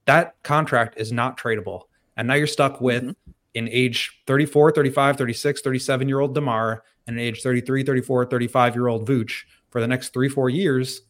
[0.07, 1.83] that contract is not tradable.
[2.17, 3.31] And now you're stuck with mm-hmm.
[3.57, 8.75] an age 34, 35, 36, 37 year old DeMar and an age 33, 34, 35
[8.75, 11.03] year old Vooch for the next three, four years.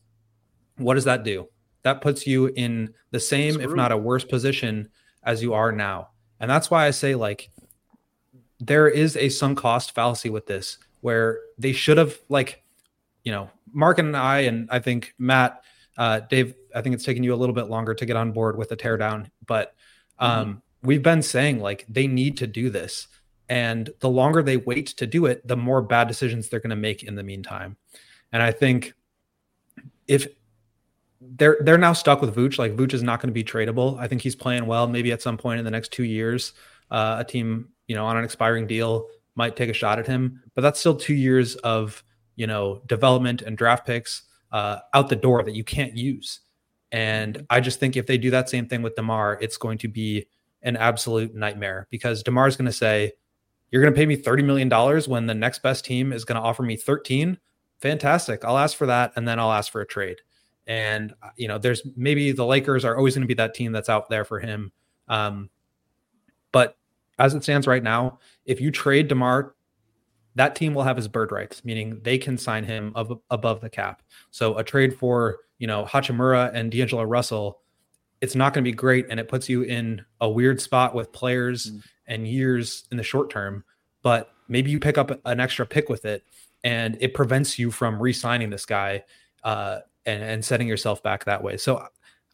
[0.77, 1.47] What does that do?
[1.85, 3.71] That puts you in the same, Screw.
[3.71, 4.89] if not a worse position
[5.23, 6.09] as you are now.
[6.39, 7.51] And that's why I say, like,
[8.61, 12.63] there is a sunk cost fallacy with this where they should have like
[13.25, 15.63] you know mark and i and i think matt
[15.97, 18.57] uh, dave i think it's taken you a little bit longer to get on board
[18.57, 19.75] with the teardown but
[20.19, 20.87] um, mm-hmm.
[20.87, 23.09] we've been saying like they need to do this
[23.49, 26.77] and the longer they wait to do it the more bad decisions they're going to
[26.77, 27.77] make in the meantime
[28.33, 28.95] and i think
[30.07, 30.29] if
[31.21, 32.59] they're they're now stuck with Vooch.
[32.59, 33.99] Like Vooch is not going to be tradable.
[33.99, 34.87] I think he's playing well.
[34.87, 36.53] Maybe at some point in the next two years,
[36.91, 40.41] uh, a team you know, on an expiring deal might take a shot at him,
[40.55, 42.05] but that's still two years of,
[42.37, 46.39] you know, development and draft picks uh, out the door that you can't use.
[46.93, 49.89] And I just think if they do that same thing with DeMar, it's going to
[49.89, 50.29] be
[50.63, 53.11] an absolute nightmare because DeMar is going to say,
[53.73, 54.71] You're going to pay me $30 million
[55.09, 57.39] when the next best team is going to offer me 13.
[57.81, 58.45] Fantastic.
[58.45, 60.19] I'll ask for that and then I'll ask for a trade.
[60.67, 63.89] And, you know, there's maybe the Lakers are always going to be that team that's
[63.89, 64.73] out there for him.
[65.09, 65.51] Um,
[66.53, 66.77] but
[67.19, 69.55] as it stands right now, if you trade DeMar,
[70.37, 73.71] that team will have his bird rights, meaning they can sign him of, above the
[73.71, 74.03] cap.
[74.31, 77.61] So a trade for, you know, Hachimura and D'Angelo Russell,
[78.21, 79.07] it's not going to be great.
[79.11, 81.83] And it puts you in a weird spot with players mm.
[82.07, 83.65] and years in the short term.
[84.03, 86.25] But maybe you pick up an extra pick with it
[86.63, 89.05] and it prevents you from re signing this guy
[89.43, 91.57] uh, and, and setting yourself back that way.
[91.57, 91.87] So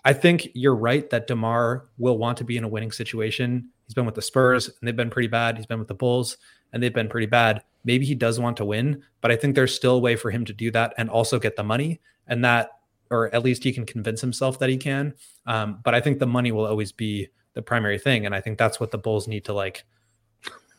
[0.05, 3.95] I think you're right that DeMar will want to be in a winning situation He's
[3.95, 5.57] been with the Spurs and they've been pretty bad.
[5.57, 6.37] He's been with the Bulls
[6.73, 7.63] and they've been pretty bad.
[7.85, 10.45] Maybe he does want to win, but I think there's still a way for him
[10.45, 12.01] to do that and also get the money.
[12.27, 12.71] And that,
[13.11, 15.15] or at least he can convince himself that he can.
[15.47, 18.27] Um, but I think the money will always be the primary thing.
[18.27, 19.85] And I think that's what the Bulls need to like,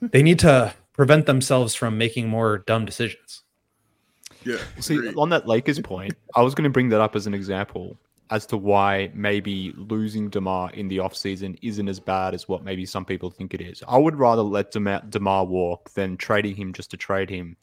[0.02, 3.44] they need to prevent themselves from making more dumb decisions.
[4.44, 4.58] Yeah.
[4.80, 7.98] See, on that Lakers point, I was going to bring that up as an example
[8.30, 12.86] as to why maybe losing Demar in the offseason isn't as bad as what maybe
[12.86, 13.84] some people think it is.
[13.88, 17.56] I would rather let Demar, Demar walk than trading him just to trade him.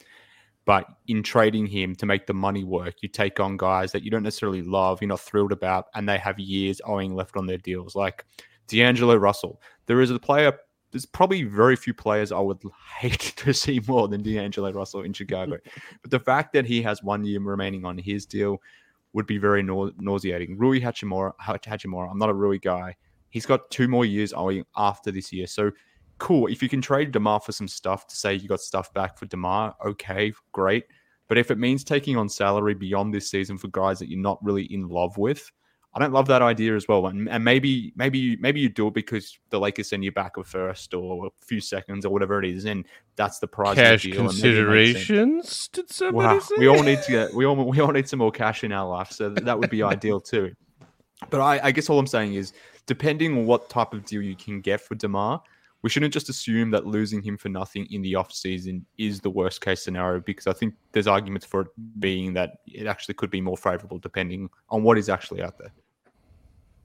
[0.65, 4.09] But in trading him to make the money work, you take on guys that you
[4.09, 7.59] don't necessarily love, you're not thrilled about, and they have years owing left on their
[7.59, 7.95] deals.
[7.95, 8.25] Like
[8.67, 9.61] D'Angelo Russell.
[9.85, 10.57] There is a player,
[10.95, 12.61] there's probably very few players I would
[12.99, 15.57] hate to see more than D'Angelo Russell in Chicago.
[16.01, 18.61] but the fact that he has one year remaining on his deal,
[19.11, 20.57] would be very nau- nauseating.
[20.57, 22.95] Rui Hachimura, Hachimura, I'm not a Rui guy.
[23.29, 25.47] He's got two more years owing after this year.
[25.47, 25.71] So
[26.17, 26.47] cool.
[26.47, 29.25] If you can trade Demar for some stuff to say you got stuff back for
[29.25, 30.83] Demar, okay, great.
[31.29, 34.43] But if it means taking on salary beyond this season for guys that you're not
[34.43, 35.49] really in love with,
[35.95, 37.07] I don't love that idea as well.
[37.07, 40.43] And, and maybe maybe maybe you do it because the Lakers send you back a
[40.43, 42.85] first or a few seconds or whatever it is, and
[43.15, 43.75] that's the price.
[43.75, 45.69] Cash considerations?
[45.69, 46.39] Did somebody wow.
[46.39, 46.55] say?
[46.57, 48.87] We all need to get we all we all need some more cash in our
[48.87, 50.53] life, so that would be ideal too.
[51.29, 52.51] But I, I guess all I'm saying is,
[52.87, 55.41] depending on what type of deal you can get for Demar,
[55.81, 59.29] we shouldn't just assume that losing him for nothing in the off season is the
[59.29, 61.67] worst case scenario because I think there's arguments for it
[61.99, 65.71] being that it actually could be more favorable depending on what is actually out there.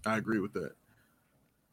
[0.06, 0.72] I agree with that.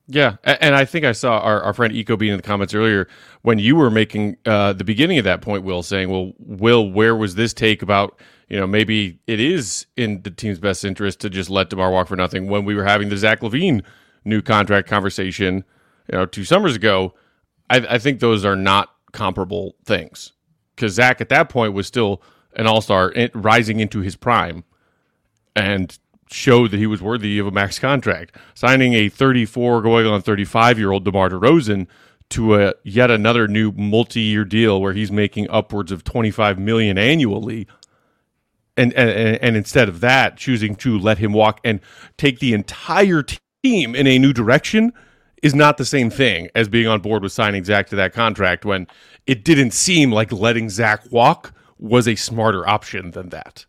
[0.10, 3.10] Yeah, and I think I saw our, our friend Eco being in the comments earlier
[3.42, 7.14] when you were making uh, the beginning of that point, Will, saying, "Well, Will, where
[7.14, 8.18] was this take about?
[8.48, 12.08] You know, maybe it is in the team's best interest to just let Demar walk
[12.08, 13.84] for nothing." When we were having the Zach LaVine
[14.24, 15.66] new contract conversation,
[16.10, 17.14] you know, two summers ago,
[17.70, 20.32] I, I think those are not comparable things
[20.74, 22.22] because Zach at that point was still
[22.56, 24.64] an All Star rising into his prime,
[25.54, 26.00] and
[26.32, 28.36] showed that he was worthy of a max contract.
[28.54, 31.88] Signing a 34 going on 35 year old DeMar DeRozan
[32.30, 37.68] to a yet another new multi-year deal where he's making upwards of 25 million annually.
[38.76, 41.80] and, and and instead of that, choosing to let him walk and
[42.18, 43.24] take the entire
[43.64, 44.94] team in a new direction
[45.42, 48.66] is not the same thing as being on board with signing Zach to that contract
[48.66, 48.88] when
[49.26, 53.66] it didn't seem like letting Zach walk was a smarter option than that.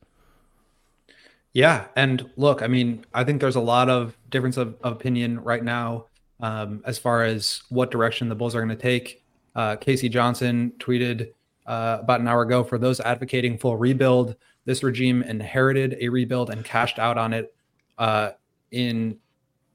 [1.58, 5.40] Yeah, and look, I mean, I think there's a lot of difference of, of opinion
[5.40, 6.04] right now
[6.38, 9.24] um, as far as what direction the Bulls are going to take.
[9.56, 10.08] Uh, K.C.
[10.08, 11.32] Johnson tweeted
[11.66, 14.36] uh, about an hour ago for those advocating full rebuild.
[14.66, 17.52] This regime inherited a rebuild and cashed out on it
[17.98, 18.30] uh,
[18.70, 19.18] in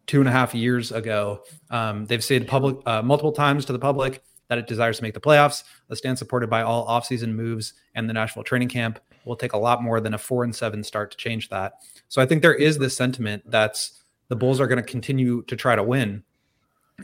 [0.07, 1.43] two and a half years ago.
[1.69, 5.15] Um, they've said public uh, multiple times to the public that it desires to make
[5.15, 5.65] the playoffs.
[5.89, 9.57] A stand supported by all offseason moves and the Nashville training camp will take a
[9.57, 11.73] lot more than a four and seven start to change that.
[12.09, 15.55] So I think there is this sentiment that's the Bulls are going to continue to
[15.55, 16.23] try to win.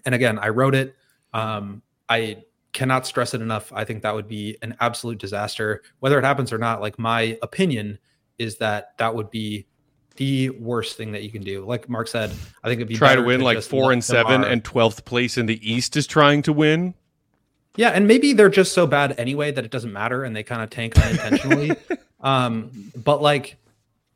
[0.05, 0.95] And again, I wrote it.
[1.33, 2.43] Um, I
[2.73, 3.71] cannot stress it enough.
[3.73, 5.81] I think that would be an absolute disaster.
[5.99, 7.99] Whether it happens or not, like my opinion
[8.37, 9.67] is that that would be
[10.15, 11.65] the worst thing that you can do.
[11.65, 12.31] Like Mark said,
[12.63, 15.37] I think it'd be try to win to like four and seven, and twelfth place
[15.37, 16.93] in the East is trying to win.
[17.75, 20.61] Yeah, and maybe they're just so bad anyway that it doesn't matter, and they kind
[20.61, 21.71] of tank unintentionally.
[22.21, 23.57] um, but like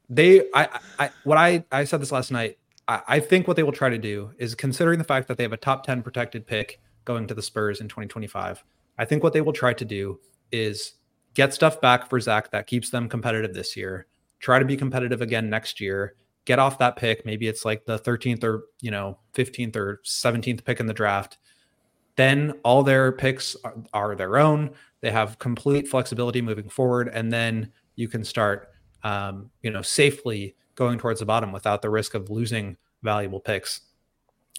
[0.10, 2.58] they, I, I, what I, I said this last night.
[2.88, 5.44] I, I think what they will try to do is considering the fact that they
[5.44, 8.64] have a top ten protected pick going to the Spurs in 2025.
[8.98, 10.20] I think what they will try to do
[10.52, 10.94] is
[11.34, 14.08] get stuff back for Zach that keeps them competitive this year.
[14.40, 16.16] Try to be competitive again next year.
[16.46, 17.26] Get off that pick.
[17.26, 21.38] Maybe it's like the 13th or you know 15th or 17th pick in the draft
[22.16, 24.72] then all their picks are, are, their own.
[25.02, 28.70] They have complete flexibility moving forward, and then you can start,
[29.04, 33.82] um, you know, safely going towards the bottom without the risk of losing valuable picks.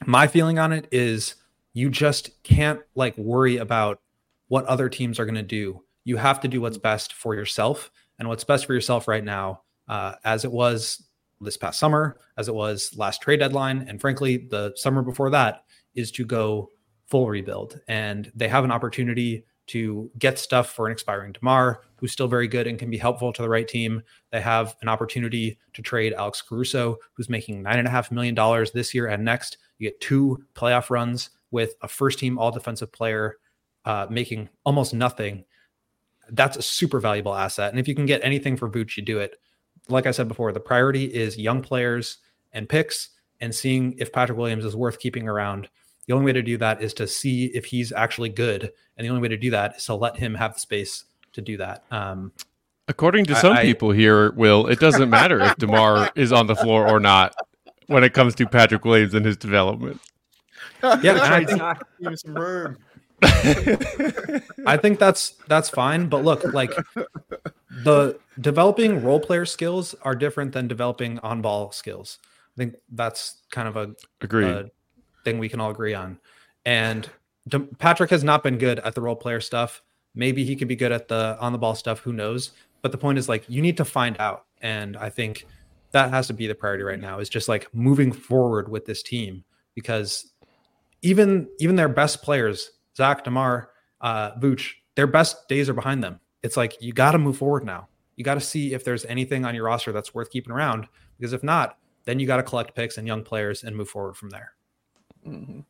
[0.06, 1.34] My feeling on it is
[1.72, 4.00] you just can't like worry about
[4.48, 5.82] what other teams are going to do.
[6.04, 9.62] You have to do what's best for yourself, and what's best for yourself right now,
[9.88, 11.02] uh, as it was
[11.40, 15.64] this past summer, as it was last trade deadline, and frankly, the summer before that,
[15.94, 16.70] is to go
[17.06, 17.80] full rebuild.
[17.88, 22.46] And they have an opportunity to get stuff for an expiring DeMar, who's still very
[22.46, 24.02] good and can be helpful to the right team.
[24.30, 28.34] They have an opportunity to trade Alex Caruso, who's making nine and a half million
[28.34, 29.56] dollars this year and next.
[29.78, 33.38] You get two playoff runs with a first team all defensive player
[33.86, 35.46] uh, making almost nothing.
[36.28, 37.70] That's a super valuable asset.
[37.70, 39.40] And if you can get anything for Vooch, you do it.
[39.88, 42.18] Like I said before, the priority is young players
[42.52, 43.08] and picks
[43.40, 45.70] and seeing if Patrick Williams is worth keeping around
[46.06, 49.08] the only way to do that is to see if he's actually good, and the
[49.08, 51.84] only way to do that is to let him have the space to do that.
[51.90, 52.32] Um,
[52.86, 56.56] According to some I, people here, Will, it doesn't matter if Demar is on the
[56.56, 57.34] floor or not
[57.86, 60.00] when it comes to Patrick Williams and his development.
[60.82, 62.76] Yeah, I think, some room.
[63.22, 66.72] I think that's that's fine, but look, like
[67.70, 72.18] the developing role player skills are different than developing on ball skills.
[72.54, 74.70] I think that's kind of a agreed
[75.24, 76.18] thing we can all agree on.
[76.66, 77.08] And
[77.78, 79.82] Patrick has not been good at the role player stuff.
[80.14, 82.00] Maybe he could be good at the on the ball stuff.
[82.00, 82.52] Who knows?
[82.82, 84.44] But the point is, like, you need to find out.
[84.60, 85.46] And I think
[85.92, 87.18] that has to be the priority right now.
[87.18, 89.44] Is just like moving forward with this team
[89.74, 90.32] because
[91.02, 96.20] even even their best players, Zach Demar, uh, Vooch, their best days are behind them.
[96.42, 97.88] It's like you got to move forward now.
[98.16, 100.86] You got to see if there's anything on your roster that's worth keeping around.
[101.18, 104.16] Because if not, then you got to collect picks and young players and move forward
[104.16, 104.52] from there.
[105.26, 105.60] Mm-hmm.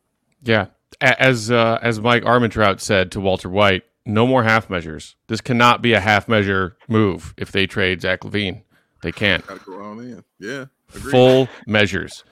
[0.42, 0.66] Yeah,
[1.00, 5.16] as uh, as Mike Ehrmantraut said to Walter White, no more half measures.
[5.28, 8.62] This cannot be a half measure move if they trade Zach LaVine.
[9.02, 9.46] They can't.
[9.46, 10.24] Gotta go on in.
[10.38, 10.66] Yeah.
[10.94, 11.10] Agreed.
[11.10, 12.24] Full measures.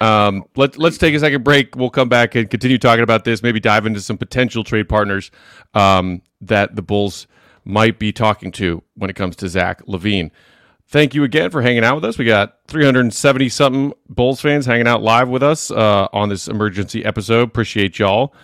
[0.00, 1.76] Um, let, let's take a second break.
[1.76, 5.30] We'll come back and continue talking about this, maybe dive into some potential trade partners
[5.74, 7.28] um, that the Bulls
[7.64, 10.32] might be talking to when it comes to Zach LaVine.
[10.88, 12.18] thank you again for hanging out with us.
[12.18, 17.04] We got 370 something Bulls fans hanging out live with us uh, on this emergency
[17.04, 17.42] episode.
[17.48, 18.34] Appreciate y'all.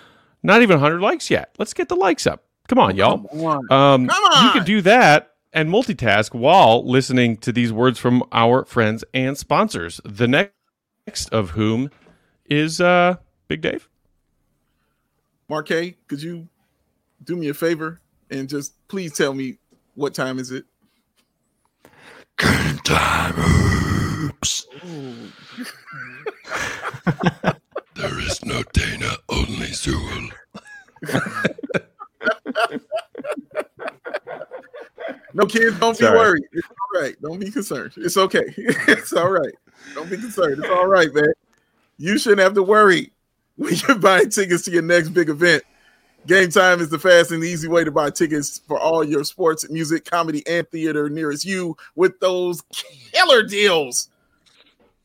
[0.43, 1.55] Not even 100 likes yet.
[1.59, 2.45] Let's get the likes up.
[2.68, 3.26] Come on, y'all.
[3.26, 3.72] Come on.
[3.72, 4.47] Um, Come on.
[4.47, 9.36] You can do that and multitask while listening to these words from our friends and
[9.36, 10.01] sponsors.
[10.05, 11.91] The next of whom
[12.45, 13.16] is uh,
[13.49, 13.89] Big Dave.
[15.49, 16.47] Marquet, could you
[17.24, 19.59] do me a favor and just please tell me
[19.95, 20.64] what time is it?
[22.36, 23.34] Game time.
[24.24, 24.66] Oops.
[28.49, 30.30] there is no Dana, only Zuul.
[35.34, 36.12] no kids, don't Sorry.
[36.12, 36.44] be worried.
[36.53, 37.16] It's all right.
[37.22, 37.92] Don't be concerned.
[37.96, 38.44] It's okay.
[38.57, 39.53] it's all right.
[39.94, 40.59] Don't be concerned.
[40.59, 41.32] It's all right, man.
[41.99, 43.12] You shouldn't have to worry
[43.57, 45.62] when you're buying tickets to your next big event.
[46.26, 49.68] Game Time is the fast and easy way to buy tickets for all your sports,
[49.70, 52.62] music, comedy, and theater nearest you with those
[53.12, 54.11] killer deals.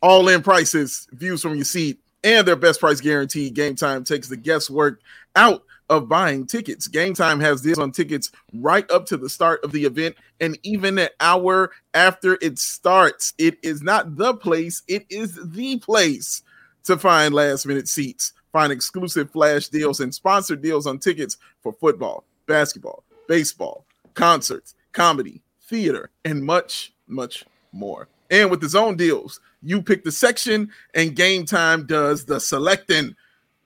[0.01, 3.49] All in prices, views from your seat, and their best price guarantee.
[3.49, 5.01] Game Time takes the guesswork
[5.35, 6.87] out of buying tickets.
[6.87, 10.57] Game Time has deals on tickets right up to the start of the event and
[10.63, 13.33] even an hour after it starts.
[13.37, 16.43] It is not the place, it is the place
[16.85, 18.33] to find last minute seats.
[18.51, 25.41] Find exclusive flash deals and sponsored deals on tickets for football, basketball, baseball, concerts, comedy,
[25.63, 28.07] theater, and much, much more.
[28.29, 33.15] And with the zone deals, you pick the section and game time does the selecting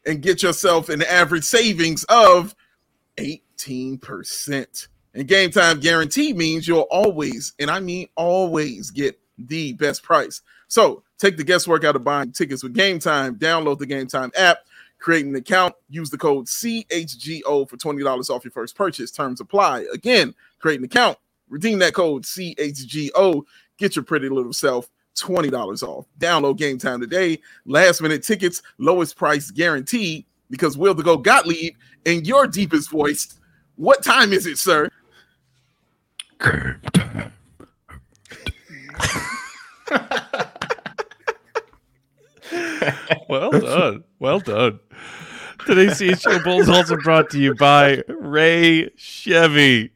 [0.06, 2.56] and get yourself an average savings of
[3.18, 4.88] 18%.
[5.14, 10.42] And game time guarantee means you'll always, and I mean always, get the best price.
[10.68, 13.36] So take the guesswork out of buying tickets with Game Time.
[13.36, 14.60] Download the Game Time app
[15.00, 19.12] Create an account, use the code CHGO for $20 off your first purchase.
[19.12, 19.86] Terms apply.
[19.94, 21.18] Again, create an account,
[21.50, 23.44] redeem that code CHGO,
[23.78, 26.06] get your pretty little self $20 off.
[26.20, 27.40] Download game time today.
[27.66, 33.38] Last minute tickets, lowest price guaranteed because Will the Go Gottlieb in your deepest voice.
[33.76, 34.90] What time is it, sir?
[36.40, 37.34] Game time.
[43.30, 44.04] well done.
[44.20, 44.80] Well done.
[45.66, 49.92] Today's CHO Bowl is also brought to you by Ray Chevy.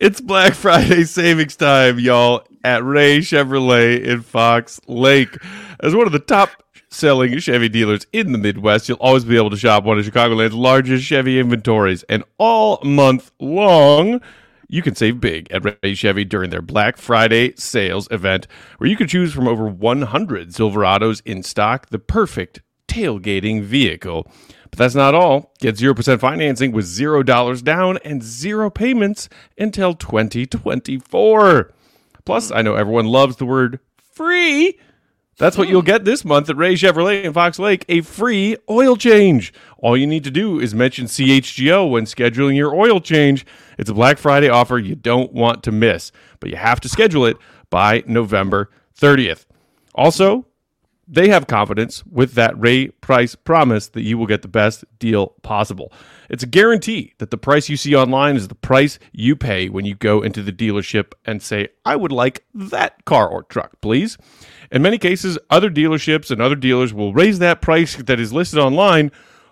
[0.00, 5.36] It's Black Friday savings time, y'all, at Ray Chevrolet in Fox Lake.
[5.80, 6.50] As one of the top
[6.88, 10.54] selling Chevy dealers in the Midwest, you'll always be able to shop one of Chicagoland's
[10.54, 12.04] largest Chevy inventories.
[12.04, 14.20] And all month long,
[14.68, 18.46] you can save big at Ray Chevy during their Black Friday sales event,
[18.76, 24.30] where you can choose from over 100 Silverados in stock, the perfect tailgating vehicle.
[24.70, 25.52] But that's not all.
[25.60, 31.72] Get 0% financing with $0 down and zero payments until 2024.
[32.24, 33.80] Plus, I know everyone loves the word
[34.12, 34.78] free.
[35.38, 38.96] That's what you'll get this month at Ray Chevrolet in Fox Lake a free oil
[38.96, 39.52] change.
[39.78, 43.46] All you need to do is mention CHGO when scheduling your oil change.
[43.78, 46.10] It's a Black Friday offer you don't want to miss,
[46.40, 47.36] but you have to schedule it
[47.70, 48.68] by November
[49.00, 49.44] 30th.
[49.94, 50.47] Also,
[51.08, 55.28] they have confidence with that Ray price promise that you will get the best deal
[55.42, 55.90] possible.
[56.28, 59.86] It's a guarantee that the price you see online is the price you pay when
[59.86, 64.18] you go into the dealership and say, I would like that car or truck, please.
[64.70, 68.58] In many cases, other dealerships and other dealers will raise that price that is listed
[68.58, 69.10] online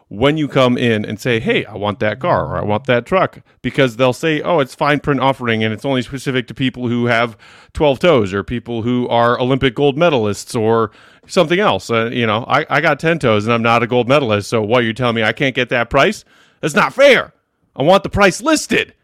[0.09, 3.07] when you come in and say, hey, I want that car or I want that
[3.07, 6.87] truck, because they'll say, oh, it's fine print offering and it's only specific to people
[6.89, 7.37] who have
[7.73, 10.93] 12 toes or people who are Olympic gold medalists or
[11.27, 11.91] something else.
[11.91, 14.49] Uh, you know, I, I got 10 toes and I'm not a gold medalist.
[14.49, 16.25] So what, you're telling me I can't get that price?
[16.61, 17.33] That's not fair.
[17.75, 18.95] I want the price listed.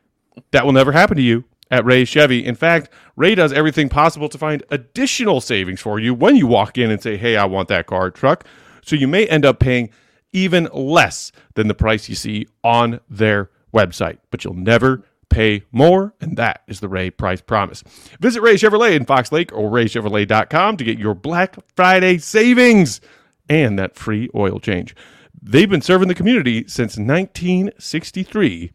[0.50, 2.44] That will never happen to you at Ray Chevy.
[2.44, 6.78] In fact, Ray does everything possible to find additional savings for you when you walk
[6.78, 8.46] in and say, hey, I want that car truck.
[8.84, 9.90] So you may end up paying
[10.32, 16.14] even less than the price you see on their website, but you'll never pay more,
[16.20, 17.82] and that is the Ray Price Promise.
[18.20, 23.00] Visit Ray Chevrolet in Fox Lake or raychevrolet.com to get your Black Friday savings
[23.48, 24.94] and that free oil change.
[25.40, 28.72] They've been serving the community since 1963.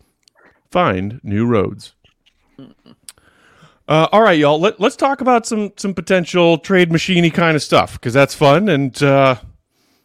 [0.69, 1.93] Find new roads.
[3.87, 4.59] Uh, all right, y'all.
[4.59, 8.67] Let, us talk about some some potential trade machiney kind of stuff because that's fun,
[8.67, 9.35] and uh,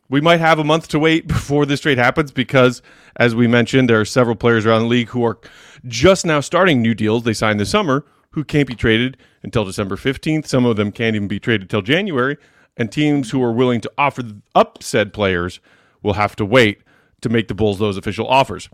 [0.09, 2.80] we might have a month to wait before this trade happens because,
[3.16, 5.38] as we mentioned, there are several players around the league who are
[5.86, 9.96] just now starting new deals they signed this summer who can't be traded until December
[9.96, 10.46] 15th.
[10.46, 12.36] Some of them can't even be traded till January.
[12.76, 14.22] And teams who are willing to offer
[14.54, 15.60] up said players
[16.02, 16.82] will have to wait
[17.20, 18.68] to make the Bulls those official offers.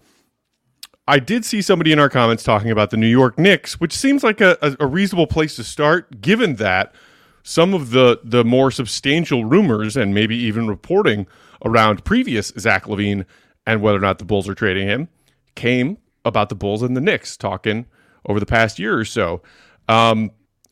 [1.06, 4.22] I did see somebody in our comments talking about the New York Knicks, which seems
[4.22, 6.94] like a, a, reasonable place to start, given that
[7.42, 11.26] some of the the more substantial rumors and maybe even reporting
[11.64, 13.24] around previous Zach LaVine
[13.66, 15.08] and whether or not the Bulls are trading him
[15.54, 17.86] came about the Bulls and the Knicks talking
[18.26, 19.42] over the past year or so.
[19.88, 20.30] Um,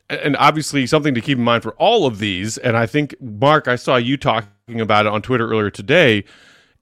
[0.09, 2.59] and obviously something to keep in mind for all of these.
[2.59, 6.25] And I think Mark, I saw you talking about it on Twitter earlier today.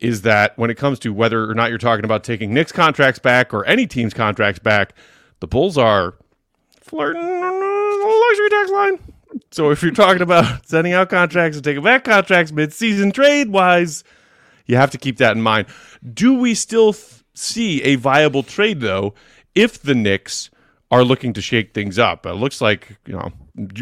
[0.00, 3.20] Is that when it comes to whether or not you're talking about taking Knicks contracts
[3.20, 4.92] back or any team's contracts back,
[5.40, 6.14] the Bulls are
[6.82, 8.98] flirting on luxury tax line.
[9.50, 14.04] So if you're talking about sending out contracts and taking back contracts mid-season trade wise,
[14.66, 15.68] you have to keep that in mind.
[16.12, 19.14] Do we still th- see a viable trade though
[19.54, 20.50] if the Knicks
[20.90, 22.26] are looking to shake things up?
[22.26, 23.32] It looks like, you know,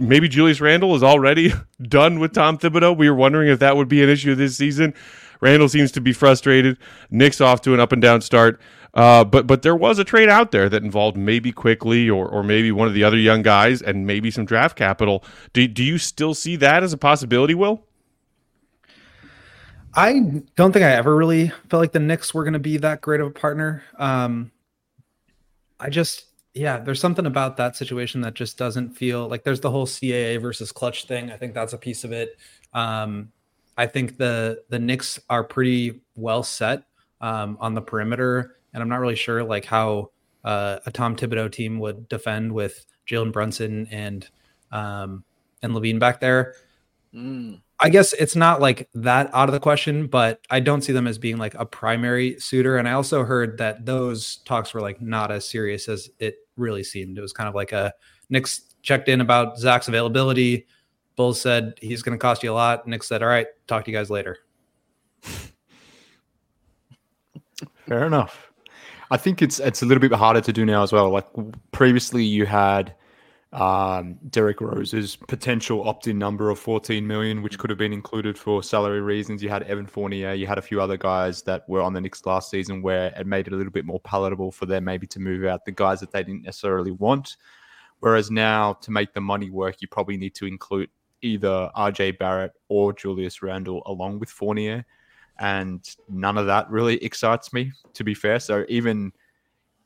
[0.00, 2.96] maybe Julius Randle is already done with Tom Thibodeau.
[2.96, 4.94] We were wondering if that would be an issue this season.
[5.40, 6.78] Randle seems to be frustrated.
[7.11, 8.61] Knicks off to an up and down start.
[8.94, 12.42] Uh, but but there was a trade out there that involved maybe Quickley or or
[12.42, 15.24] maybe one of the other young guys and maybe some draft capital.
[15.53, 17.86] Do do you still see that as a possibility, Will?
[19.95, 23.01] I don't think I ever really felt like the Knicks were going to be that
[23.01, 23.82] great of a partner.
[23.99, 24.51] Um,
[25.78, 29.70] I just, yeah, there's something about that situation that just doesn't feel like there's the
[29.70, 31.30] whole CAA versus Klutch thing.
[31.30, 32.38] I think that's a piece of it.
[32.72, 33.32] Um,
[33.76, 36.84] I think the the Knicks are pretty well set
[37.20, 40.11] um, on the perimeter, and I'm not really sure like how
[40.45, 44.28] uh, a Tom Thibodeau team would defend with Jalen Brunson and
[44.70, 45.24] um,
[45.62, 46.55] and LaVine back there.
[47.14, 47.61] Mm.
[47.83, 51.09] I guess it's not like that out of the question, but I don't see them
[51.09, 52.78] as being like a primary suitor.
[52.78, 56.85] And I also heard that those talks were like not as serious as it really
[56.85, 57.18] seemed.
[57.18, 57.93] It was kind of like a
[58.30, 60.68] Knicks checked in about Zach's availability.
[61.16, 62.87] Bulls said he's going to cost you a lot.
[62.87, 64.39] Nick said, "All right, talk to you guys later."
[67.89, 68.53] Fair enough.
[69.11, 71.11] I think it's it's a little bit harder to do now as well.
[71.11, 71.26] Like
[71.72, 72.95] previously, you had
[73.53, 78.62] um, Derrick Rose's potential opt-in number of 14 million, which could have been included for
[78.62, 79.42] salary reasons.
[79.42, 82.24] You had Evan Fournier, you had a few other guys that were on the Knicks
[82.24, 85.20] last season where it made it a little bit more palatable for them maybe to
[85.20, 87.36] move out the guys that they didn't necessarily want.
[88.00, 90.88] Whereas now to make the money work, you probably need to include
[91.20, 94.84] either RJ Barrett or Julius Randle along with Fournier.
[95.38, 98.40] And none of that really excites me, to be fair.
[98.40, 99.12] So even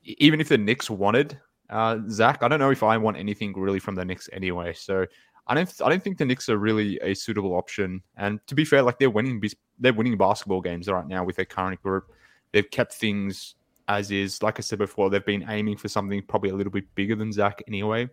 [0.05, 1.39] even if the Knicks wanted
[1.71, 4.73] uh, Zach, I don't know if I want anything really from the Knicks anyway.
[4.73, 5.07] So
[5.47, 8.03] I don't I don't think the Knicks are really a suitable option.
[8.17, 9.43] And to be fair, like they're winning
[9.79, 12.11] they're winning basketball games right now with their current group.
[12.53, 13.55] They've kept things
[13.89, 14.43] as is.
[14.43, 17.33] Like I said before, they've been aiming for something probably a little bit bigger than
[17.33, 18.09] Zach anyway.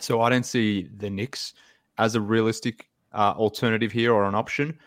[0.00, 1.54] So I don't see the Knicks
[1.96, 4.78] as a realistic uh, alternative here or an option.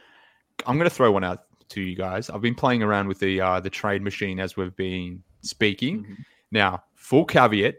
[0.67, 2.29] I'm going to throw one out to you guys.
[2.29, 6.03] I've been playing around with the uh, the trade machine as we've been speaking.
[6.03, 6.13] Mm-hmm.
[6.51, 7.75] Now, full caveat: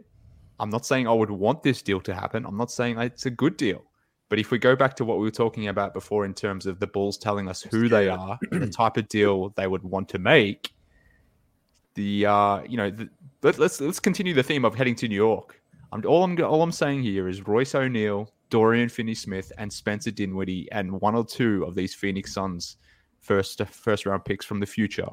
[0.63, 2.47] I'm not saying I would want this deal to happen.
[2.47, 3.83] I'm not saying it's a good deal.
[4.29, 6.79] But if we go back to what we were talking about before in terms of
[6.79, 10.21] the Bulls telling us who they are, the type of deal they would want to
[10.21, 10.73] make,
[11.95, 13.11] the uh, you know, the,
[13.43, 15.61] let, let's let's continue the theme of heading to New York.
[15.91, 20.71] I'm all I'm all I'm saying here is Royce O'Neale, Dorian Finney-Smith, and Spencer Dinwiddie,
[20.71, 22.77] and one or two of these Phoenix Suns
[23.21, 25.11] first first round picks from the future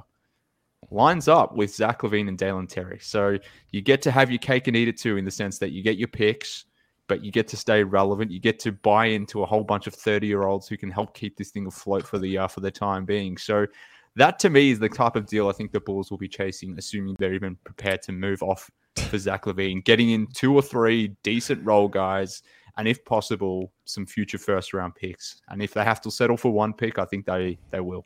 [0.91, 2.99] lines up with Zach LaVine and Dalen Terry.
[3.01, 3.37] So
[3.71, 5.83] you get to have your cake and eat it too, in the sense that you
[5.83, 6.65] get your picks,
[7.07, 8.31] but you get to stay relevant.
[8.31, 11.13] You get to buy into a whole bunch of 30 year olds who can help
[11.13, 13.37] keep this thing afloat for the uh, for the time being.
[13.37, 13.67] So
[14.15, 16.77] that to me is the type of deal I think the Bulls will be chasing,
[16.77, 21.15] assuming they're even prepared to move off for Zach LaVine, getting in two or three
[21.23, 22.43] decent role guys,
[22.77, 25.41] and if possible, some future first round picks.
[25.49, 28.05] And if they have to settle for one pick, I think they they will.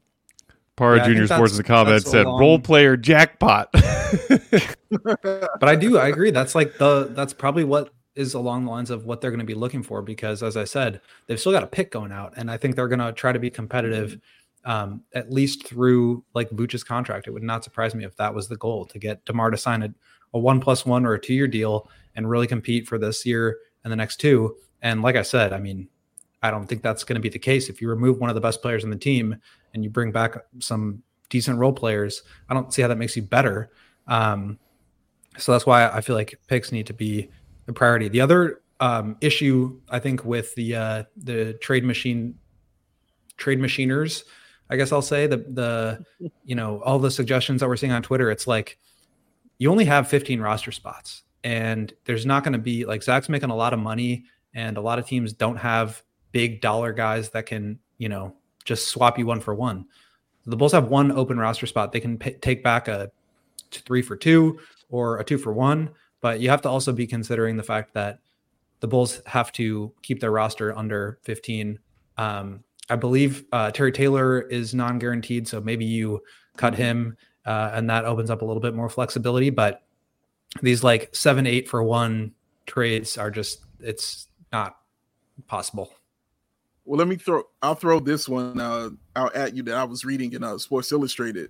[0.75, 2.39] Para yeah, Junior Sports in the comments said long...
[2.39, 3.69] role player jackpot.
[5.03, 6.31] but I do, I agree.
[6.31, 9.45] That's like the that's probably what is along the lines of what they're going to
[9.45, 12.49] be looking for because as I said, they've still got a pick going out, and
[12.49, 14.19] I think they're going to try to be competitive.
[14.65, 18.47] Um, at least through like Vooch's contract, it would not surprise me if that was
[18.47, 19.93] the goal to get Demar to sign a,
[20.33, 23.57] a one plus one or a two year deal and really compete for this year
[23.83, 24.55] and the next two.
[24.81, 25.89] And like I said, I mean,
[26.41, 27.67] I don't think that's going to be the case.
[27.67, 29.35] If you remove one of the best players in the team
[29.73, 33.21] and you bring back some decent role players, I don't see how that makes you
[33.21, 33.71] better.
[34.07, 34.59] Um,
[35.37, 37.29] so that's why I feel like picks need to be
[37.67, 38.07] a priority.
[38.07, 42.35] The other um, issue I think with the uh, the trade machine
[43.37, 44.23] trade machiners,
[44.69, 46.05] I guess I'll say the the
[46.43, 48.77] you know all the suggestions that we're seeing on Twitter, it's like
[49.57, 53.49] you only have 15 roster spots, and there's not going to be like Zach's making
[53.49, 57.45] a lot of money, and a lot of teams don't have big dollar guys that
[57.45, 58.35] can, you know,
[58.65, 59.85] just swap you one for one.
[60.45, 61.91] The Bulls have one open roster spot.
[61.91, 63.11] They can take back a
[63.71, 64.59] three for two
[64.89, 65.89] or a two for one,
[66.21, 68.19] but you have to also be considering the fact that
[68.81, 71.79] the Bulls have to keep their roster under 15.
[72.17, 76.21] Um, I believe uh, Terry Taylor is non guaranteed, so maybe you
[76.57, 79.49] cut him uh, and that opens up a little bit more flexibility.
[79.49, 79.83] But
[80.61, 82.33] these like seven, eight for one
[82.65, 84.77] trades are just, it's not
[85.47, 85.93] possible.
[86.85, 87.43] Well, let me throw.
[87.61, 90.91] I'll throw this one uh, out at you that I was reading in uh, Sports
[90.91, 91.49] Illustrated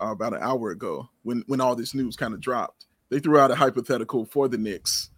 [0.00, 2.86] uh, about an hour ago when when all this news kind of dropped.
[3.08, 5.10] They threw out a hypothetical for the Knicks.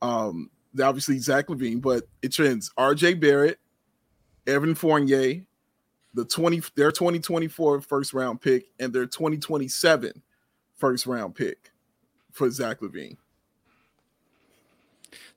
[0.00, 0.50] Um,
[0.80, 3.14] obviously Zach LaVine, but it trends R.J.
[3.14, 3.58] Barrett,
[4.46, 5.44] Evan Fournier,
[6.14, 10.22] the twenty their 2024 first round pick, and their 2027
[10.76, 11.70] first round pick
[12.32, 13.16] for Zach LaVine.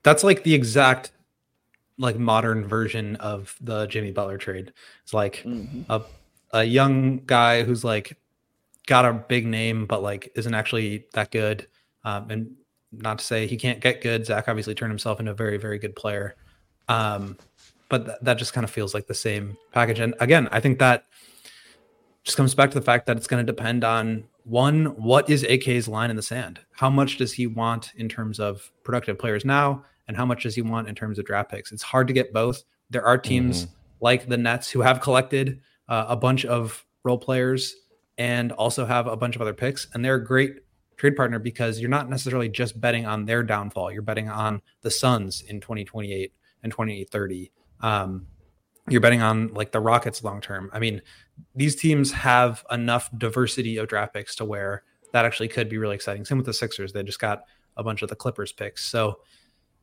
[0.03, 1.11] That's like the exact
[1.97, 4.73] like modern version of the Jimmy Butler trade.
[5.03, 5.83] It's like mm-hmm.
[5.89, 6.01] a
[6.51, 8.17] a young guy who's like
[8.87, 11.67] got a big name, but like isn't actually that good.
[12.03, 12.55] Um, and
[12.91, 14.25] not to say he can't get good.
[14.25, 16.35] Zach obviously turned himself into a very, very good player.
[16.87, 17.37] Um,
[17.89, 19.99] but th- that just kind of feels like the same package.
[19.99, 21.05] And again, I think that
[22.23, 25.43] just comes back to the fact that it's going to depend on one, what is
[25.43, 26.59] AK's line in the sand?
[26.71, 29.83] How much does he want in terms of productive players now?
[30.07, 31.71] And how much does he want in terms of draft picks?
[31.71, 32.63] It's hard to get both.
[32.89, 33.73] There are teams mm-hmm.
[34.01, 37.75] like the Nets who have collected uh, a bunch of role players
[38.17, 39.87] and also have a bunch of other picks.
[39.93, 40.57] And they're a great
[40.97, 43.91] trade partner because you're not necessarily just betting on their downfall.
[43.91, 46.33] You're betting on the Suns in 2028
[46.63, 47.51] and 2030.
[47.81, 48.27] Um,
[48.87, 50.69] you're betting on like the Rockets long term.
[50.71, 51.01] I mean,
[51.55, 55.95] these teams have enough diversity of draft picks to where that actually could be really
[55.95, 56.23] exciting.
[56.23, 56.93] Same with the Sixers.
[56.93, 57.43] They just got
[57.77, 58.85] a bunch of the Clippers picks.
[58.85, 59.19] So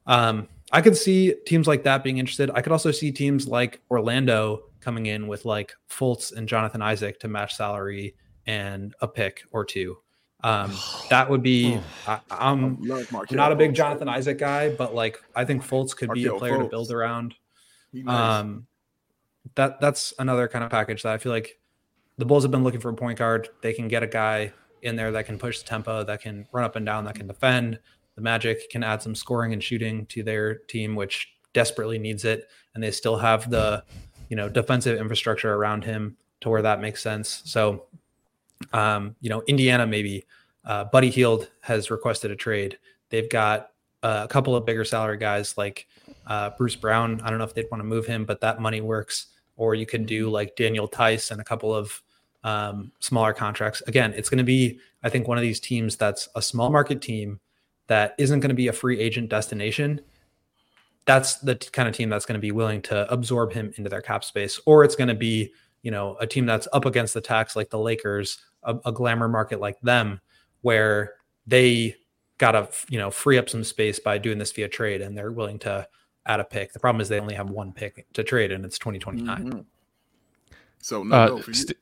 [0.06, 2.50] um, I could see teams like that being interested.
[2.54, 7.20] I could also see teams like Orlando coming in with like Fultz and Jonathan Isaac
[7.20, 8.14] to match salary
[8.46, 9.98] and a pick or two.
[10.42, 10.72] Um,
[11.10, 11.78] that would be.
[12.06, 12.78] I, am
[13.30, 16.58] not a big Jonathan Isaac guy, but like I think Fultz could be a player
[16.58, 16.64] Fultz.
[16.64, 17.34] to build around.
[18.06, 18.66] Um,
[19.54, 21.58] that that's another kind of package that I feel like
[22.18, 23.48] the Bulls have been looking for a point guard.
[23.60, 26.64] They can get a guy in there that can push the tempo, that can run
[26.64, 27.78] up and down, that can defend.
[28.16, 32.48] The Magic can add some scoring and shooting to their team, which desperately needs it,
[32.74, 33.84] and they still have the
[34.28, 37.42] you know defensive infrastructure around him to where that makes sense.
[37.44, 37.84] So,
[38.72, 40.24] um, you know, Indiana maybe
[40.64, 42.78] uh, Buddy Hield has requested a trade.
[43.10, 43.70] They've got
[44.02, 45.86] uh, a couple of bigger salary guys like
[46.26, 47.20] uh, Bruce Brown.
[47.22, 49.26] I don't know if they'd want to move him, but that money works.
[49.56, 52.02] Or you could do like Daniel Theis and a couple of
[52.42, 53.82] um, smaller contracts.
[53.86, 57.00] Again, it's going to be, I think, one of these teams that's a small market
[57.00, 57.38] team
[57.92, 60.00] that isn't going to be a free agent destination.
[61.04, 63.90] That's the t- kind of team that's going to be willing to absorb him into
[63.90, 67.12] their cap space, or it's going to be, you know, a team that's up against
[67.12, 70.22] the tax like the Lakers, a, a glamour market like them,
[70.62, 71.16] where
[71.46, 71.94] they
[72.38, 75.32] got to, you know, free up some space by doing this via trade, and they're
[75.32, 75.86] willing to
[76.24, 76.72] add a pick.
[76.72, 79.44] The problem is they only have one pick to trade, and it's 2029.
[79.44, 79.60] Mm-hmm.
[80.80, 81.76] So no, uh, no st-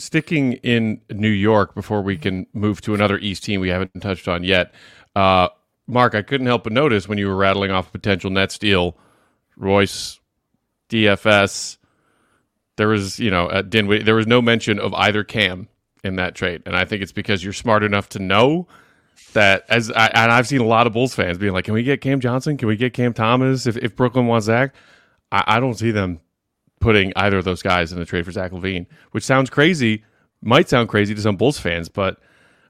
[0.00, 4.28] sticking in New York before we can move to another East team we haven't touched
[4.28, 4.72] on yet.
[5.14, 5.48] Uh,
[5.86, 8.96] Mark, I couldn't help but notice when you were rattling off a potential net deal,
[9.56, 10.20] Royce,
[10.88, 11.78] DFS.
[12.76, 15.68] There was, you know, Dinwiddie, there was no mention of either Cam
[16.02, 18.68] in that trade, and I think it's because you're smart enough to know
[19.34, 21.82] that as I, and I've seen a lot of Bulls fans being like, "Can we
[21.82, 22.56] get Cam Johnson?
[22.56, 23.66] Can we get Cam Thomas?
[23.66, 24.74] If, if Brooklyn wants Zach,
[25.30, 26.20] I, I don't see them
[26.80, 30.04] putting either of those guys in a trade for Zach LaVine, which sounds crazy,
[30.40, 32.18] might sound crazy to some Bulls fans, but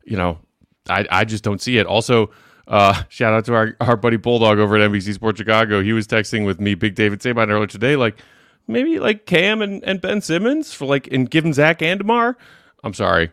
[0.04, 0.40] you know,
[0.88, 1.86] I I just don't see it.
[1.86, 2.30] Also,
[2.68, 5.82] uh, shout out to our, our buddy Bulldog over at NBC Sports Chicago.
[5.82, 8.20] He was texting with me, Big David Sabine earlier today, like
[8.66, 12.36] maybe like Cam and, and Ben Simmons for like and giving Zach and Demar.
[12.82, 13.30] I'm sorry,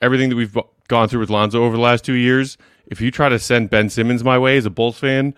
[0.00, 0.56] everything that we've
[0.88, 3.90] gone through with Lonzo over the last two years, if you try to send Ben
[3.90, 5.34] Simmons my way as a Bulls fan,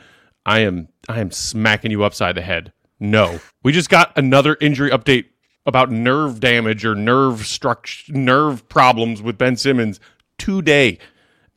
[0.46, 2.72] I am I am smacking you upside the head.
[3.00, 5.26] No, we just got another injury update
[5.66, 10.00] about nerve damage or nerve structure, nerve problems with Ben Simmons
[10.38, 10.98] today.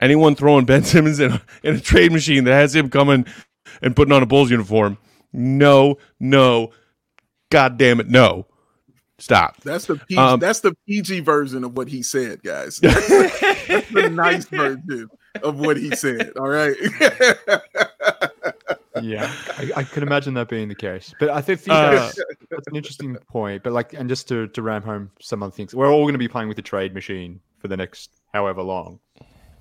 [0.01, 3.25] Anyone throwing Ben Simmons in a, in a trade machine that has him coming
[3.81, 4.97] and putting on a Bulls uniform?
[5.31, 6.71] No, no,
[7.49, 8.47] God damn it, no.
[9.19, 9.61] Stop.
[9.61, 12.77] That's the PG, um, that's the PG version of what he said, guys.
[12.79, 15.07] That's the, that's the nice version
[15.43, 16.31] of what he said.
[16.37, 16.75] All right.
[19.01, 21.13] yeah, I, I, can imagine that being the case.
[21.19, 23.61] But I think uh, that's, that's, an interesting point.
[23.61, 26.19] But like, and just to to ram home some other things, we're all going to
[26.19, 28.99] be playing with the trade machine for the next however long.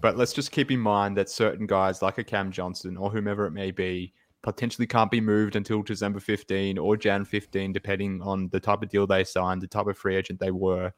[0.00, 3.46] But let's just keep in mind that certain guys like a Cam Johnson or whomever
[3.46, 8.48] it may be potentially can't be moved until December 15 or Jan 15, depending on
[8.48, 10.92] the type of deal they signed, the type of free agent they were.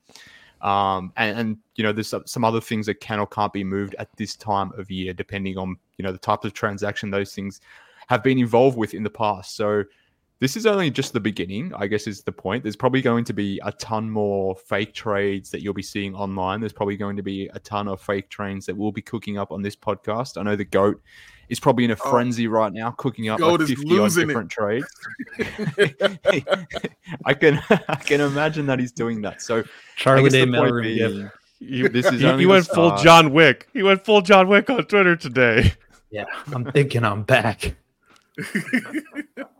[0.61, 3.97] Um, and, and, you know, there's some other things that can or can't be moved
[3.99, 7.61] at this time of year, depending on, you know, the type of transaction those things
[8.07, 9.57] have been involved with in the past.
[9.57, 9.83] So
[10.43, 12.65] this is only just the beginning, I guess is the point.
[12.65, 16.59] There's probably going to be a ton more fake trades that you'll be seeing online.
[16.59, 19.53] There's probably going to be a ton of fake trains that we'll be cooking up
[19.53, 20.39] on this podcast.
[20.39, 21.01] I know the GOAT
[21.49, 22.11] is probably in a oh.
[22.11, 24.57] frenzy oh, right now, cooking up like 50 odd different it.
[24.57, 24.87] trades.
[27.25, 29.43] I can I can imagine that he's doing that.
[29.43, 29.63] So
[29.95, 31.31] Charlie Day being,
[31.61, 33.69] you, this is he, he went full John Wick.
[33.73, 35.75] He went full John Wick on Twitter today.
[36.11, 37.77] Yeah, I'm thinking I'm back.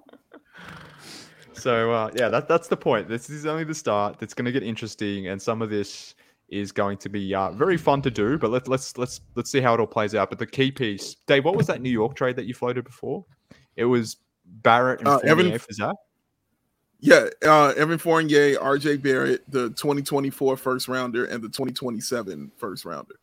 [1.63, 3.09] so uh, yeah, that, that's the point.
[3.09, 4.21] This is only the start.
[4.21, 6.15] It's going to get interesting, and some of this
[6.49, 8.37] is going to be uh, very fun to do.
[8.37, 10.29] But let's let's let's let's see how it all plays out.
[10.29, 13.25] But the key piece, Dave, what was that New York trade that you floated before?
[13.77, 15.95] It was Barrett and uh, Evan, for Zach.
[17.01, 23.15] Yeah, uh, Evan Fournier, RJ Barrett, the 2024 first rounder, and the 2027 first rounder.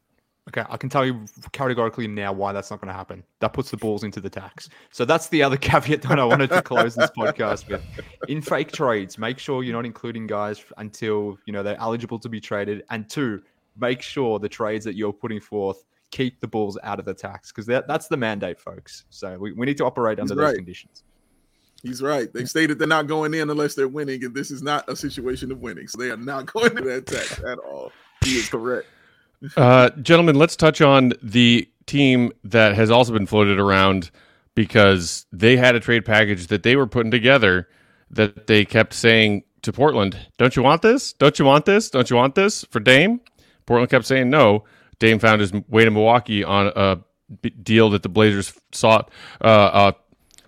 [0.50, 3.24] Okay, I can tell you categorically now why that's not going to happen.
[3.40, 4.70] That puts the balls into the tax.
[4.92, 7.84] So that's the other caveat that I wanted to close this podcast with.
[8.28, 12.30] In fake trades, make sure you're not including guys until you know they're eligible to
[12.30, 13.44] be traded, and two,
[13.78, 17.52] make sure the trades that you're putting forth keep the balls out of the tax
[17.52, 19.06] because that, that's the mandate, folks.
[19.10, 21.04] So we, we need to operate under those conditions.
[21.84, 22.32] He's right.
[22.34, 25.52] They stated they're not going in unless they're winning, and this is not a situation
[25.52, 25.88] of winning.
[25.88, 27.92] So they are not going to that tax at all.
[28.24, 28.88] He is correct.
[29.56, 34.12] Uh, gentlemen, let's touch on the team that has also been floated around
[34.56, 37.68] because they had a trade package that they were putting together
[38.12, 41.14] that they kept saying to Portland, "Don't you want this?
[41.14, 41.90] Don't you want this?
[41.90, 43.22] Don't you want this for Dame?"
[43.66, 44.66] Portland kept saying no.
[45.00, 47.00] Dame found his way to Milwaukee on a
[47.64, 49.12] deal that the Blazers sought
[49.42, 49.92] uh, uh,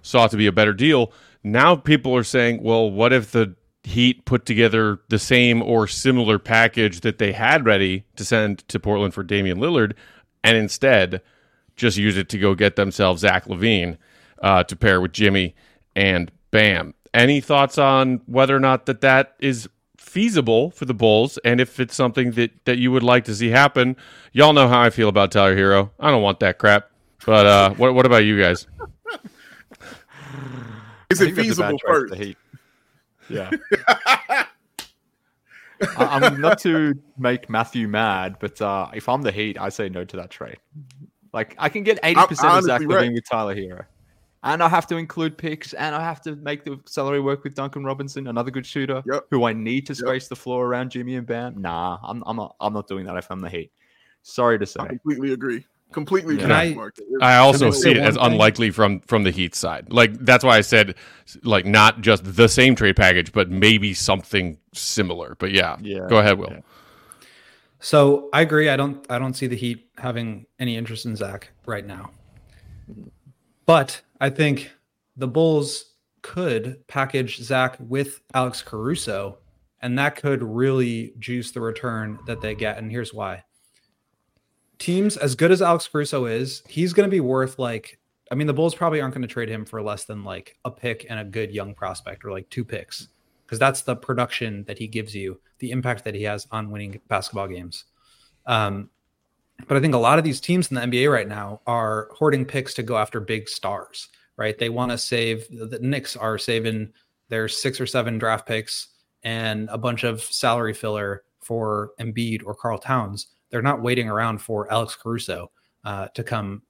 [0.02, 1.14] saw to be a better deal.
[1.44, 6.38] Now people are saying, well, what if the Heat put together the same or similar
[6.38, 9.94] package that they had ready to send to Portland for Damian Lillard,
[10.44, 11.22] and instead
[11.76, 13.98] just use it to go get themselves Zach LaVine
[14.42, 15.56] uh, to pair with Jimmy
[15.96, 16.94] and Bam.
[17.14, 19.68] Any thoughts on whether or not that that is
[19.98, 23.50] feasible for the Bulls, and if it's something that that you would like to see
[23.50, 23.96] happen?
[24.32, 25.92] Y'all know how I feel about Tyler Herro.
[26.00, 26.90] I don't want that crap.
[27.26, 28.68] But uh, what what about you guys?
[31.10, 32.14] Is it feasible first?
[33.32, 33.50] Yeah.
[35.98, 39.90] I, am not to make Matthew mad, but uh, if I'm the Heat, I say
[39.90, 40.58] no to that trade.
[41.34, 43.12] Like I can get 80% of Zach right.
[43.12, 43.86] with Tyler Herro.
[44.44, 47.54] And I have to include picks, and I have to make the salary work with
[47.54, 49.26] Duncan Robinson, another good shooter, yep.
[49.30, 50.30] who I need to space yep.
[50.30, 51.62] the floor around Jimmy and Bam.
[51.62, 52.56] Nah, I'm, I'm not.
[52.60, 53.72] I'm not doing that if I'm the Heat.
[54.24, 54.80] Sorry to say.
[54.80, 56.54] I completely agree completely yeah.
[56.54, 56.76] I,
[57.22, 58.24] I, also see it as thing?
[58.24, 59.92] unlikely from from the Heat side.
[59.92, 60.96] Like that's why I said
[61.44, 65.36] like not just the same trade package, but maybe something similar.
[65.40, 66.08] But yeah, yeah.
[66.08, 66.52] go ahead, Will.
[66.52, 66.60] Yeah.
[67.80, 68.70] So I agree.
[68.70, 72.12] I don't I don't see the Heat having any interest in Zach right now.
[73.66, 74.72] But I think
[75.16, 75.86] the Bulls
[76.22, 79.40] could package Zach with Alex Caruso,
[79.82, 82.78] and that could really juice the return that they get.
[82.78, 83.44] And here's why
[84.82, 88.00] teams as good as Alex Caruso is, he's going to be worth like
[88.32, 90.72] I mean the Bulls probably aren't going to trade him for less than like a
[90.72, 93.08] pick and a good young prospect or like two picks
[93.46, 97.02] because that's the production that he gives you, the impact that he has on winning
[97.10, 97.84] basketball games.
[98.46, 98.90] Um,
[99.68, 102.46] but I think a lot of these teams in the NBA right now are hoarding
[102.46, 104.08] picks to go after big stars,
[104.38, 104.58] right?
[104.58, 106.94] They want to save the Knicks are saving
[107.28, 108.88] their six or seven draft picks
[109.24, 114.40] and a bunch of salary filler for Embiid or Karl Towns they're not waiting around
[114.40, 115.52] for Alex Caruso
[115.84, 116.64] uh, to come,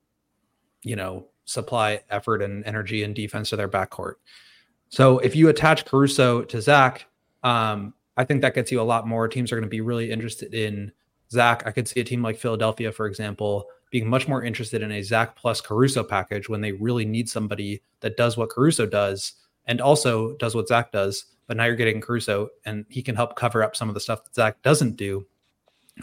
[0.84, 4.16] you know, supply effort and energy and defense to their backcourt.
[4.90, 7.08] So if you attach Caruso to Zach,
[7.44, 9.28] um, I think that gets you a lot more.
[9.28, 10.92] Teams are going to be really interested in
[11.32, 11.64] Zach.
[11.66, 15.02] I could see a team like Philadelphia, for example, being much more interested in a
[15.02, 19.34] Zach plus Caruso package when they really need somebody that does what Caruso does
[19.66, 21.26] and also does what Zach does.
[21.48, 24.24] But now you're getting Caruso, and he can help cover up some of the stuff
[24.24, 25.26] that Zach doesn't do.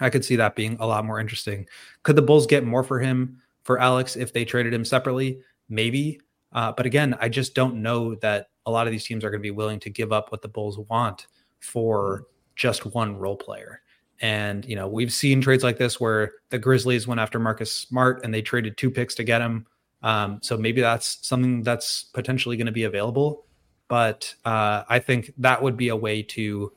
[0.01, 1.67] I could see that being a lot more interesting.
[2.03, 5.41] Could the Bulls get more for him for Alex if they traded him separately?
[5.69, 6.21] Maybe.
[6.53, 9.41] Uh, but again, I just don't know that a lot of these teams are going
[9.41, 11.27] to be willing to give up what the Bulls want
[11.61, 12.25] for
[12.57, 13.83] just one role player.
[14.21, 18.25] And, you know, we've seen trades like this where the Grizzlies went after Marcus Smart
[18.25, 19.67] and they traded two picks to get him.
[20.03, 23.47] Um, so maybe that's something that's potentially going to be available.
[23.89, 26.73] But uh, I think that would be a way to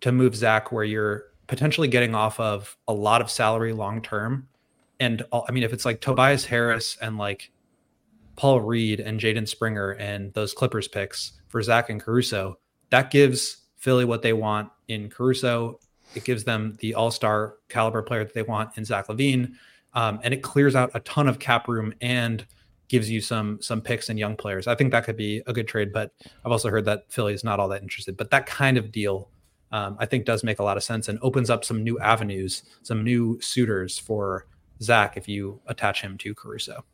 [0.00, 4.46] to move Zach where you're potentially getting off of a lot of salary long term.
[5.00, 7.50] And I mean, if it's like Tobias Harris and like
[8.36, 12.58] Paul Reed and Jaden Springer and those Clippers picks for Zach and Caruso,
[12.90, 15.80] that gives Philly what they want in Caruso.
[16.14, 19.54] It gives them the all star caliber player that they want in Zach LaVine.
[19.94, 22.46] Um, and it clears out a ton of cap room and
[22.88, 24.66] gives you some some picks and young players.
[24.66, 26.12] I think that could be a good trade, but
[26.44, 28.16] I've also heard that Philly is not all that interested.
[28.16, 29.30] But that kind of deal
[29.72, 32.62] um, I think does make a lot of sense and opens up some new avenues,
[32.82, 34.46] some new suitors for
[34.80, 36.84] Zach if you attach him to Caruso.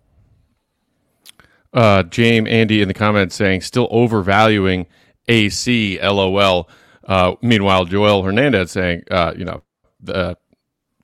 [1.72, 4.87] Uh, James, Andy in the comments saying still overvaluing
[5.29, 6.68] AC, LOL.
[7.05, 9.62] Uh, meanwhile, Joel Hernandez saying, uh, you know,
[10.01, 10.37] the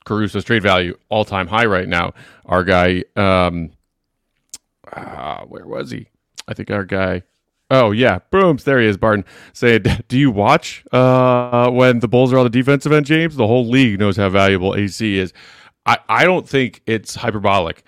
[0.04, 2.14] Caruso's trade value all time high right now.
[2.46, 3.72] Our guy, um,
[4.92, 6.08] uh, where was he?
[6.48, 7.22] I think our guy
[7.70, 8.64] Oh yeah, booms.
[8.64, 9.24] There he is, Barton.
[9.52, 13.36] Saying, do you watch uh, when the Bulls are on the defensive end, James?
[13.36, 15.32] The whole league knows how valuable AC is.
[15.86, 17.84] I, I don't think it's hyperbolic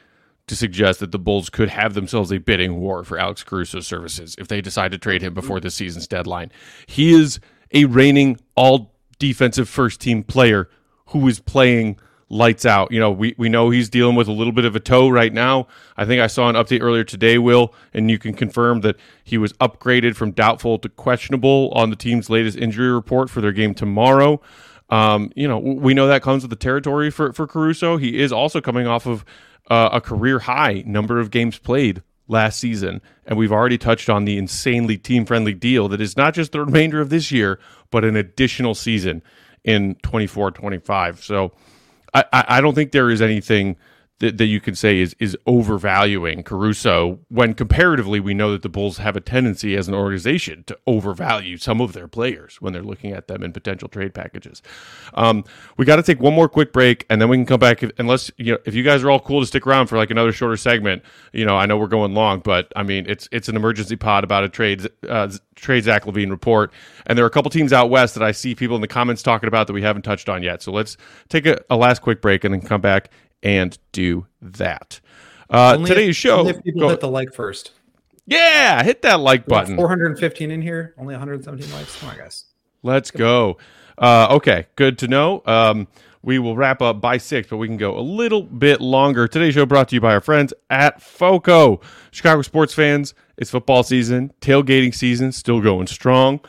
[0.46, 4.34] to suggest that the Bulls could have themselves a bidding war for Alex Caruso's services
[4.38, 6.50] if they decide to trade him before the season's deadline.
[6.86, 7.40] He is
[7.72, 10.68] a reigning all defensive first team player
[11.06, 11.98] who is playing
[12.32, 12.90] lights out.
[12.90, 15.32] You know, we, we know he's dealing with a little bit of a toe right
[15.32, 15.68] now.
[15.96, 19.36] I think I saw an update earlier today, Will, and you can confirm that he
[19.36, 23.74] was upgraded from doubtful to questionable on the team's latest injury report for their game
[23.74, 24.40] tomorrow.
[24.88, 27.98] Um, you know, we know that comes with the territory for, for Caruso.
[27.98, 29.24] He is also coming off of
[29.70, 33.02] uh, a career high number of games played last season.
[33.26, 36.64] And we've already touched on the insanely team friendly deal that is not just the
[36.64, 37.58] remainder of this year,
[37.90, 39.22] but an additional season
[39.64, 41.22] in 24 25.
[41.22, 41.52] So
[42.14, 43.76] I, I don't think there is anything
[44.22, 48.68] that, that you can say is is overvaluing Caruso when comparatively we know that the
[48.68, 52.84] Bulls have a tendency as an organization to overvalue some of their players when they're
[52.84, 54.62] looking at them in potential trade packages.
[55.14, 55.42] Um,
[55.76, 57.82] we got to take one more quick break and then we can come back.
[57.98, 60.30] Unless you know, if you guys are all cool to stick around for like another
[60.30, 61.02] shorter segment,
[61.32, 64.22] you know, I know we're going long, but I mean it's it's an emergency pod
[64.22, 66.72] about a trade uh, trade Zach LaVine report,
[67.06, 69.20] and there are a couple teams out west that I see people in the comments
[69.20, 70.62] talking about that we haven't touched on yet.
[70.62, 70.96] So let's
[71.28, 73.10] take a, a last quick break and then come back
[73.42, 75.00] and do that.
[75.50, 76.48] Uh, today's if, show.
[76.48, 77.72] if people go, hit the like first.
[78.26, 79.76] Yeah, hit that like button.
[79.76, 81.98] 415 in here, only 117 likes.
[81.98, 82.44] Come on, guys.
[82.82, 83.58] Let's go.
[83.98, 85.42] Uh, okay, good to know.
[85.44, 85.88] Um,
[86.22, 89.26] we will wrap up by six, but we can go a little bit longer.
[89.26, 91.80] Today's show brought to you by our friends at FOCO.
[92.12, 96.40] Chicago sports fans, it's football season, tailgating season, still going strong.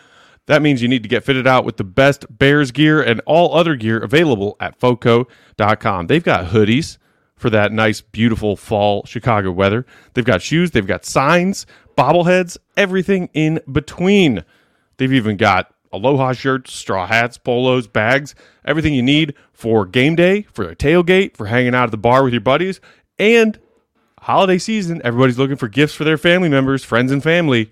[0.47, 3.55] That means you need to get fitted out with the best Bears gear and all
[3.55, 6.07] other gear available at FOCO.com.
[6.07, 6.97] They've got hoodies
[7.37, 9.85] for that nice, beautiful fall Chicago weather.
[10.13, 11.65] They've got shoes, they've got signs,
[11.97, 14.43] bobbleheads, everything in between.
[14.97, 18.35] They've even got aloha shirts, straw hats, polos, bags,
[18.65, 22.23] everything you need for game day, for a tailgate, for hanging out at the bar
[22.23, 22.81] with your buddies,
[23.17, 23.59] and
[24.19, 25.01] holiday season.
[25.03, 27.69] Everybody's looking for gifts for their family members, friends, and family.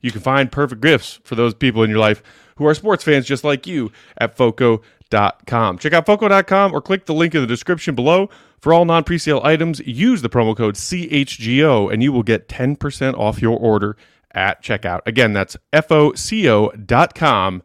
[0.00, 2.22] You can find perfect gifts for those people in your life
[2.56, 5.78] who are sports fans just like you at FOCO.com.
[5.78, 8.28] Check out FOCO.com or click the link in the description below.
[8.60, 13.14] For all non presale items, use the promo code CHGO and you will get 10%
[13.16, 13.96] off your order
[14.32, 15.00] at checkout.
[15.06, 17.62] Again, that's FOCO.com,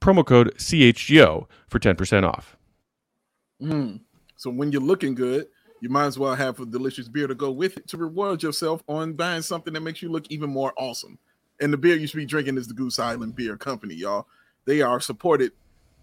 [0.00, 2.56] promo code CHGO for 10% off.
[3.60, 4.00] Mm.
[4.36, 5.48] So when you're looking good,
[5.80, 8.82] you might as well have a delicious beer to go with it to reward yourself
[8.88, 11.18] on buying something that makes you look even more awesome.
[11.60, 14.26] And the beer you should be drinking is the Goose Island Beer Company, y'all.
[14.64, 15.52] They are supported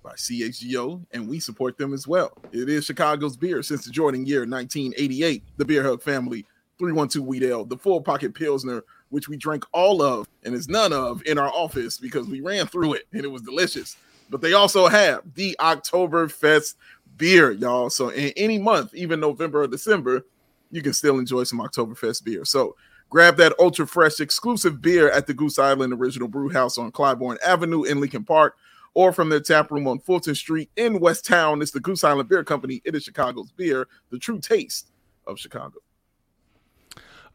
[0.04, 2.38] by CHGO, and we support them as well.
[2.52, 5.44] It is Chicago's beer since the Jordan year 1988.
[5.58, 6.46] The Beer Hug family,
[6.78, 10.94] 312 Wheat Ale, the Full Pocket Pilsner, which we drank all of and is none
[10.94, 13.98] of in our office because we ran through it and it was delicious.
[14.30, 16.76] But they also have the Oktoberfest
[17.18, 17.90] beer, y'all.
[17.90, 20.26] So in any month, even November or December,
[20.72, 22.44] you can still enjoy some Oktoberfest beer.
[22.46, 22.76] So
[23.10, 27.38] Grab that ultra fresh exclusive beer at the Goose Island Original Brew House on Clybourn
[27.46, 28.56] Avenue in Lincoln Park
[28.94, 31.62] or from their tap room on Fulton Street in West Town.
[31.62, 32.82] It's the Goose Island Beer Company.
[32.84, 34.92] It is Chicago's beer, the true taste
[35.28, 35.80] of Chicago.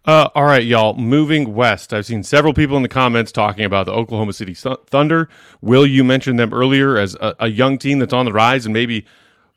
[0.06, 0.94] Uh, all right, y'all.
[0.94, 5.28] Moving west, I've seen several people in the comments talking about the Oklahoma City Thunder.
[5.60, 8.72] Will you mention them earlier as a, a young team that's on the rise and
[8.72, 9.04] maybe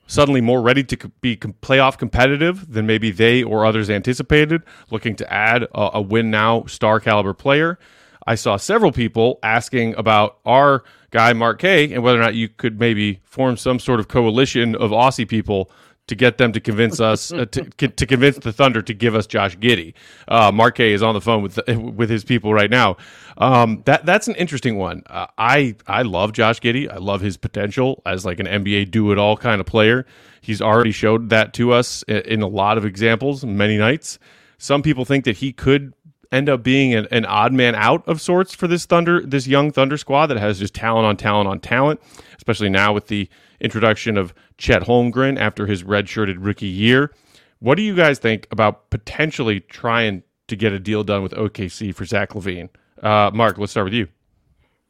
[0.08, 5.34] suddenly more ready to be playoff competitive than maybe they or others anticipated, looking to
[5.34, 7.80] add a, a win now star caliber player.
[8.26, 12.47] I saw several people asking about our guy Mark K and whether or not you
[12.49, 15.70] could maybe form some sort of coalition of Aussie people
[16.08, 19.28] to get them to convince us uh, to, to convince the Thunder to give us
[19.28, 19.93] Josh Giddey.
[20.28, 22.97] Uh, is on the phone with with his people right now.
[23.38, 25.04] Um, that that's an interesting one.
[25.08, 26.91] Uh, I I love Josh Giddey.
[26.91, 30.06] I love his potential as like an NBA do it all kind of player.
[30.41, 34.20] He's already showed that to us in, in a lot of examples, many nights.
[34.58, 35.93] Some people think that he could
[36.34, 39.71] end up being an, an, odd man out of sorts for this Thunder, this young
[39.71, 42.01] Thunder squad that has just talent on talent on talent,
[42.38, 43.30] especially now with the
[43.64, 47.12] introduction of Chet Holmgren after his redshirted rookie year.
[47.60, 51.96] What do you guys think about potentially trying to get a deal done with OKC
[51.96, 52.70] for Zach LaVine?
[53.02, 54.08] Uh, Mark, let's start with you.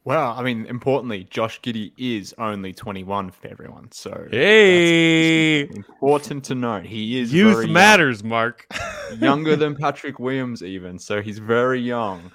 [0.04, 3.90] Well, I mean, importantly, Josh Giddey is only 21 for everyone.
[3.90, 6.84] So, hey, important to note.
[6.84, 8.66] He is youth matters, young, Mark.
[9.18, 10.98] younger than Patrick Williams, even.
[10.98, 12.30] So, he's very young.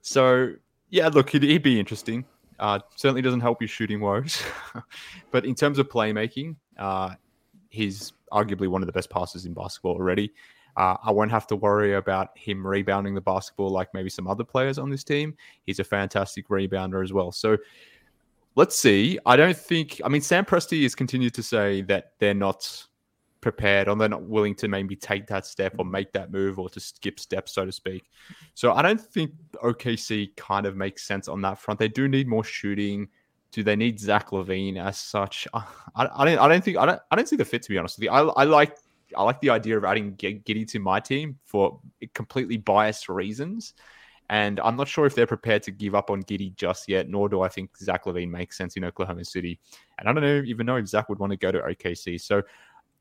[0.00, 0.54] So,
[0.88, 2.24] yeah, look, it'd, it'd be interesting.
[2.60, 4.42] Uh, certainly doesn't help your shooting woes.
[5.30, 7.14] but in terms of playmaking, uh,
[7.70, 10.30] he's arguably one of the best passers in basketball already.
[10.76, 14.44] Uh, I won't have to worry about him rebounding the basketball like maybe some other
[14.44, 15.34] players on this team.
[15.64, 17.32] He's a fantastic rebounder as well.
[17.32, 17.56] So
[18.56, 19.18] let's see.
[19.26, 22.86] I don't think, I mean, Sam Presti has continued to say that they're not
[23.40, 26.68] prepared or they're not willing to maybe take that step or make that move or
[26.70, 28.10] to skip steps, so to speak.
[28.54, 31.80] So I don't think OKC kind of makes sense on that front.
[31.80, 33.08] They do need more shooting.
[33.52, 35.48] Do they need Zach LaVine as such?
[35.54, 35.64] I,
[35.96, 36.38] I don't.
[36.38, 36.76] I don't think.
[36.76, 37.00] I don't.
[37.10, 38.10] I don't see the fit to be honest with you.
[38.10, 38.76] I, I like.
[39.16, 41.80] I like the idea of adding Giddey to my team for
[42.14, 43.74] completely biased reasons.
[44.30, 47.28] And I'm not sure if they're prepared to give up on Giddey just yet, nor
[47.28, 49.58] do I think Zach LaVine makes sense in Oklahoma City.
[49.98, 52.20] And I don't know, even know if Zach would want to go to OKC.
[52.20, 52.40] So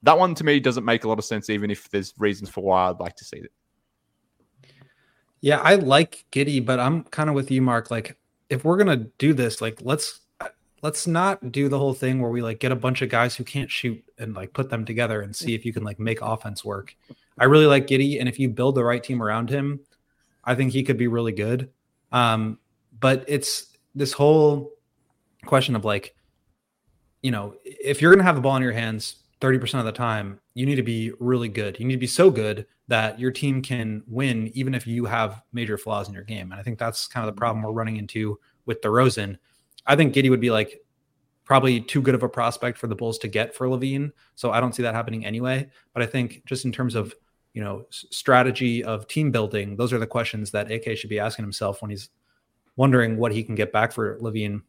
[0.03, 2.61] that one to me doesn't make a lot of sense, even if there's reasons for
[2.61, 3.51] why I'd like to see it.
[5.41, 7.91] Yeah, I like Giddey, but I'm kind of with you, Mark.
[7.91, 8.17] Like,
[8.49, 10.21] if we're gonna do this, like, let's
[10.81, 13.43] let's not do the whole thing where we like get a bunch of guys who
[13.43, 16.63] can't shoot and like put them together and see if you can like make offense
[16.63, 16.95] work.
[17.37, 19.81] I really like Giddey, and if you build the right team around him,
[20.43, 21.69] I think he could be really good.
[22.11, 22.59] Um,
[22.99, 24.71] but it's this whole
[25.45, 26.15] question of like,
[27.21, 30.39] you know, if you're to have the ball in your hands 30% of the time,
[30.53, 31.79] you need to be really good.
[31.79, 35.43] You need to be so good that your team can win, even if you have
[35.53, 36.51] major flaws in your game.
[36.51, 39.37] And I think that's kind of the problem we're running into with DeRozan.
[39.85, 40.81] I think Giddey would be like
[41.45, 44.11] probably too good of a prospect for the Bulls to get for LaVine.
[44.35, 45.69] So I don't see that happening anyway.
[45.93, 47.15] But I think just in terms of
[47.53, 51.43] you know strategy of team building those are the questions that AK should be asking
[51.43, 52.09] himself when he's
[52.75, 54.61] wondering what he can get back for LaVine.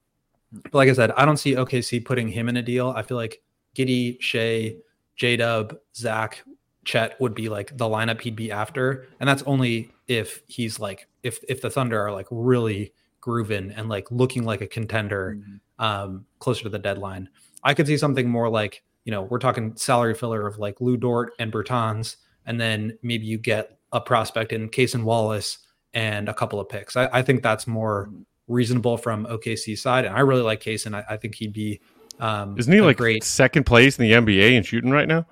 [0.52, 2.90] But like I said, I don't see OKC putting him in a deal.
[2.90, 3.42] I feel like
[3.76, 4.76] Giddey, Shai,
[5.16, 6.42] J Dub, Zach,
[6.84, 9.06] Chet would be like the lineup he'd be after.
[9.20, 13.88] And that's only if he's like if if the Thunder are like really grooving and
[13.88, 15.84] like looking like a contender mm-hmm.
[15.84, 17.28] um closer to the deadline.
[17.62, 20.96] I could see something more like, you know, we're talking salary filler of like Lu
[20.96, 22.16] Dort and Bertans
[22.46, 25.58] and then maybe you get a prospect in Cason Wallace
[25.94, 26.96] and a couple of picks.
[26.96, 28.10] I, I, think that's more
[28.48, 30.94] reasonable from OKC side, and I really like Cason.
[30.94, 31.80] I, I think he'd be.
[32.20, 35.26] Um, Isn't he like great second place in the NBA in shooting right now?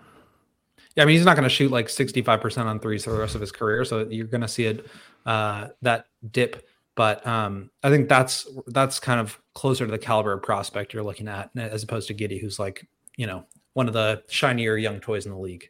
[0.96, 3.10] Yeah, I mean he's not going to shoot like sixty five percent on threes for
[3.10, 4.86] the rest of his career, so you're going to see it
[5.26, 6.66] uh, that dip.
[6.96, 11.04] But um, I think that's that's kind of closer to the caliber of prospect you're
[11.04, 13.44] looking at, as opposed to Giddey, who's like you know
[13.74, 15.68] one of the shinier young toys in the league.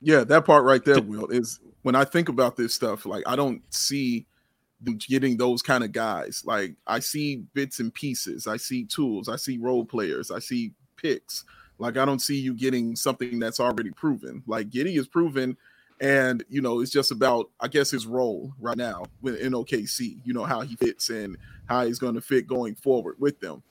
[0.00, 3.36] Yeah, that part right there, Will, is when I think about this stuff, like I
[3.36, 4.29] don't see them
[4.98, 6.42] getting those kind of guys.
[6.44, 10.72] Like I see bits and pieces, I see tools, I see role players, I see
[10.96, 11.44] picks.
[11.78, 14.42] Like I don't see you getting something that's already proven.
[14.46, 15.56] Like Giddey is proven,
[16.00, 20.20] and you know it's just about I guess his role right now in OKC.
[20.24, 21.36] You know how he fits and
[21.66, 23.62] how he's going to fit going forward with them.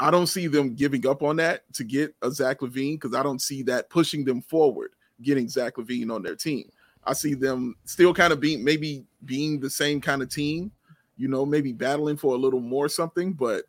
[0.00, 3.22] I don't see them giving up on that to get a Zach LaVine because I
[3.22, 6.70] don't see that pushing them forward getting Zach LaVine on their team.
[7.04, 10.70] I see them still kind of being maybe being the same kind of team,
[11.16, 13.64] you know, maybe battling for a little more something, but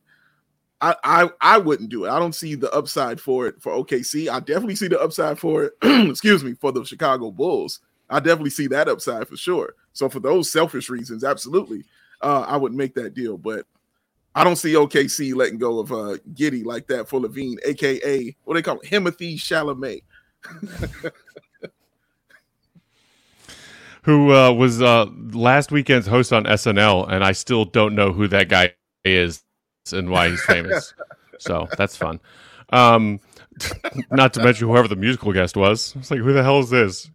[0.82, 2.10] I, I I wouldn't do it.
[2.10, 4.30] I don't see the upside for it for OKC.
[4.30, 5.74] I definitely see the upside for it,
[6.10, 7.80] excuse me, for the Chicago Bulls.
[8.10, 9.76] I definitely see that upside for sure.
[9.94, 11.86] So for those selfish reasons, absolutely,
[12.22, 13.38] uh, I would make that deal.
[13.38, 13.66] But
[14.36, 18.56] I don't see OKC letting go of uh, Giddey like that for LaVine, aka what
[18.56, 20.04] they call it, Timothée Chalamet.
[24.04, 28.28] who uh, was uh, last weekend's host on SNL, and I still don't know who
[28.30, 28.74] that guy
[29.04, 29.44] is
[29.92, 30.94] and why he's famous.
[31.40, 32.20] so that's fun.
[32.72, 33.20] Um,
[34.12, 35.96] not to mention whoever the musical guest was.
[35.98, 37.10] It's like, who the hell is this?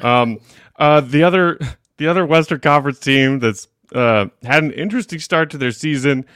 [0.00, 0.38] Um,
[0.76, 1.58] uh, the other,
[1.98, 6.26] the other Western Conference team that's uh, had an interesting start to their season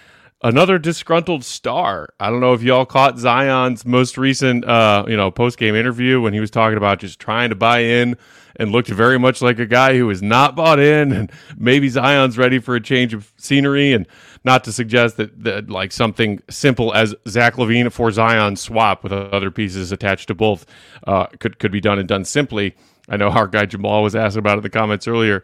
[0.44, 2.10] another disgruntled star.
[2.20, 6.20] I don't know if y'all caught Zion's most recent, uh, you know, post game interview
[6.20, 8.16] when he was talking about just trying to buy in
[8.56, 12.38] and looked very much like a guy who is not bought in, and maybe Zion's
[12.38, 13.92] ready for a change of scenery.
[13.92, 14.06] And
[14.44, 19.12] not to suggest that, that like something simple as Zach LaVine for Zion swap with
[19.12, 20.66] other pieces attached to both
[21.06, 22.74] uh, could could be done and done simply.
[23.08, 25.42] I know our guy Jamal was asking about it in the comments earlier.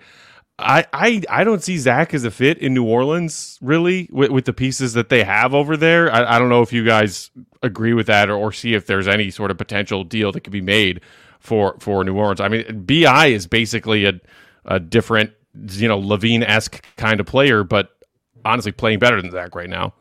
[0.58, 4.44] I, I I don't see Zach as a fit in New Orleans really with, with
[4.44, 6.12] the pieces that they have over there.
[6.12, 7.30] I, I don't know if you guys
[7.62, 10.52] agree with that or, or see if there's any sort of potential deal that could
[10.52, 11.00] be made
[11.40, 12.40] for for New Orleans.
[12.40, 14.20] I mean, BI is basically a
[14.66, 15.32] a different
[15.70, 17.96] you know LaVine esque kind of player, but
[18.44, 19.92] honestly playing better than Zach right now.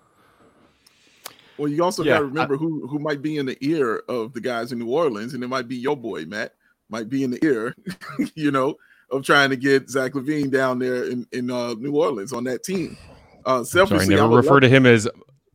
[1.57, 4.03] Well, you also yeah, got to remember I, who who might be in the ear
[4.07, 6.55] of the guys in New Orleans, and it might be your boy Matt
[6.89, 7.75] might be in the ear,
[8.35, 8.75] you know,
[9.11, 12.63] of trying to get Zach LaVine down there in in uh, New Orleans on that
[12.63, 12.97] team.
[13.45, 15.07] Uh, selfishly, Sorry, never refer to him as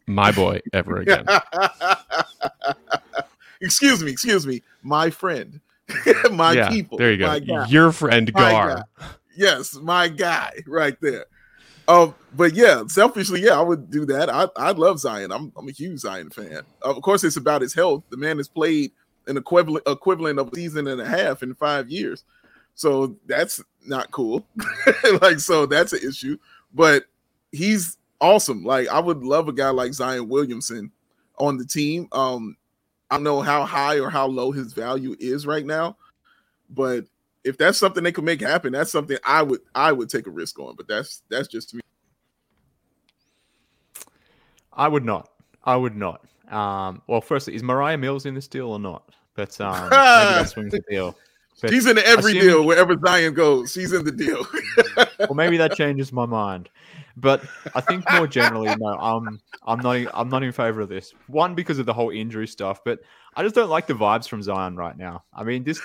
[0.06, 1.26] my boy ever again.
[3.60, 5.60] excuse me, excuse me, my friend,
[6.32, 6.98] my yeah, people.
[6.98, 7.64] There you go.
[7.68, 8.84] Your friend Gar.
[9.36, 11.26] Yes, my guy, right there.
[11.86, 14.30] Um, but yeah, selfishly, yeah, I would do that.
[14.30, 15.32] I I love Zion.
[15.32, 16.62] I'm I'm a huge Zion fan.
[16.82, 18.04] Of course, it's about his health.
[18.10, 18.92] The man has played
[19.26, 22.24] an equivalent equivalent of a season and a half in five years.
[22.74, 24.46] So that's not cool.
[25.20, 26.38] like, so that's an issue.
[26.72, 27.04] But
[27.52, 28.64] he's awesome.
[28.64, 30.90] Like, I would love a guy like Zion Williamson
[31.38, 32.08] on the team.
[32.12, 32.56] Um,
[33.10, 35.96] I don't know how high or how low his value is right now,
[36.70, 37.04] but
[37.44, 40.30] if that's something they could make happen, that's something I would I would take a
[40.30, 40.74] risk on.
[40.76, 41.82] But that's that's just me.
[44.72, 45.28] I would not.
[45.62, 46.24] I would not.
[46.50, 49.14] Um, well, firstly, is Moriah Mills in this deal or not?
[49.34, 51.16] But um, maybe that swings the deal.
[51.60, 53.72] But She's in every assuming, deal wherever Zion goes.
[53.72, 54.44] She's in the deal.
[55.18, 56.68] well, maybe that changes my mind.
[57.16, 61.12] But I think more generally, no, I'm I'm not I'm not in favor of this.
[61.26, 63.00] One because of the whole injury stuff, but
[63.36, 65.24] I just don't like the vibes from Zion right now.
[65.32, 65.80] I mean, this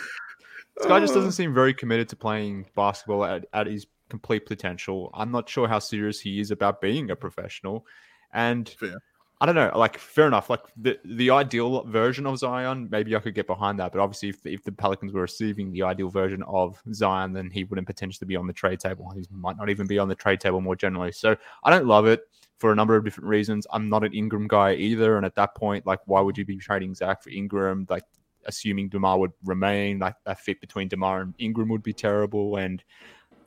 [0.77, 1.31] this guy just doesn't oh.
[1.31, 5.11] seem very committed to playing basketball at, at his complete potential.
[5.13, 7.85] I'm not sure how serious he is about being a professional.
[8.33, 8.97] And Fair.
[9.41, 9.71] I don't know.
[9.73, 10.49] Like, fair enough.
[10.49, 13.93] Like the the ideal version of Zion, maybe I could get behind that.
[13.93, 17.63] But obviously, if if the Pelicans were receiving the ideal version of Zion, then he
[17.63, 19.09] wouldn't potentially be on the trade table.
[19.15, 21.13] He might not even be on the trade table more generally.
[21.13, 22.21] So I don't love it
[22.57, 23.65] for a number of different reasons.
[23.71, 25.15] I'm not an Ingram guy either.
[25.15, 27.87] And at that point, like, why would you be trading Zach for Ingram?
[27.89, 28.03] Like,
[28.45, 32.57] assuming DeMar would remain, like that fit between DeMar and Ingram would be terrible.
[32.57, 32.83] And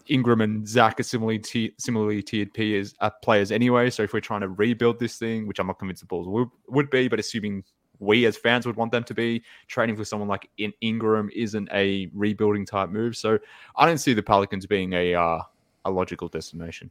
[0.09, 3.91] Ingram and Zach are similarly t- similarly tiered peers, uh, players anyway.
[3.91, 6.49] So if we're trying to rebuild this thing, which I'm not convinced the Bulls would,
[6.69, 7.65] would be, but assuming
[7.99, 11.69] we as fans would want them to be, trading for someone like in Ingram isn't
[11.73, 13.17] a rebuilding type move.
[13.17, 13.39] So
[13.77, 15.41] I don't see the Pelicans being a uh,
[15.85, 16.91] a logical destination.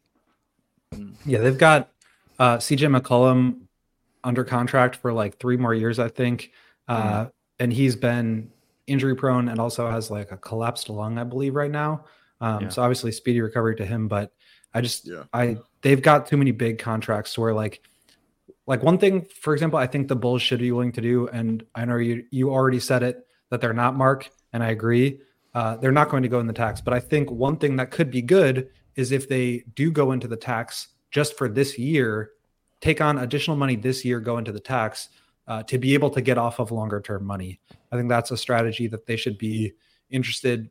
[1.26, 1.92] Yeah, they've got
[2.40, 3.62] uh, CJ McCollum
[4.24, 6.52] under contract for like three more years, I think,
[6.88, 7.32] uh, mm.
[7.60, 8.52] and he's been
[8.88, 12.06] injury prone and also has like a collapsed lung, I believe, right now.
[12.42, 12.70] Um, yeah.
[12.70, 14.08] So obviously, speedy recovery to him.
[14.08, 14.34] But
[14.74, 15.24] I just, yeah.
[15.32, 17.82] I they've got too many big contracts where like,
[18.68, 21.66] like one thing, for example, I think the Bulls should be willing to do, and
[21.76, 25.20] I know you you already said it that they're not Mark, and I agree.
[25.54, 27.92] Uh, they're not going to go in the tax, but I think one thing that
[27.92, 32.32] could be good is if they do go into the tax just for this year,
[32.80, 35.10] take on additional money this year, go into the tax
[35.48, 37.60] uh, to be able to get off of longer term money.
[37.92, 39.74] I think that's a strategy that they should be
[40.10, 40.70] interested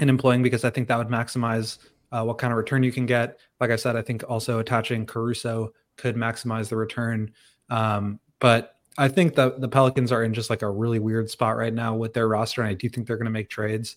[0.00, 1.78] in employing because I think that would maximize
[2.12, 3.38] uh, what kind of return you can get.
[3.60, 7.32] Like I said, I think also attaching Caruso could maximize the return.
[7.70, 11.56] Um, but I think that the Pelicans are in just like a really weird spot
[11.56, 13.96] right now with their roster, and I do think they're going to make trades.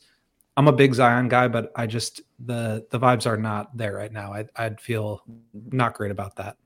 [0.57, 4.11] I'm a big Zion guy, but I just the the vibes are not there right
[4.11, 4.33] now.
[4.33, 5.23] I, I'd feel
[5.53, 6.57] not great about that.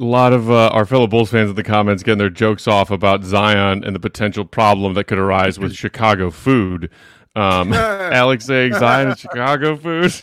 [0.00, 2.90] A lot of uh, our fellow Bulls fans in the comments getting their jokes off
[2.90, 6.90] about Zion and the potential problem that could arise with Chicago food.
[7.36, 10.22] Um, Alex saying Zion and Chicago food.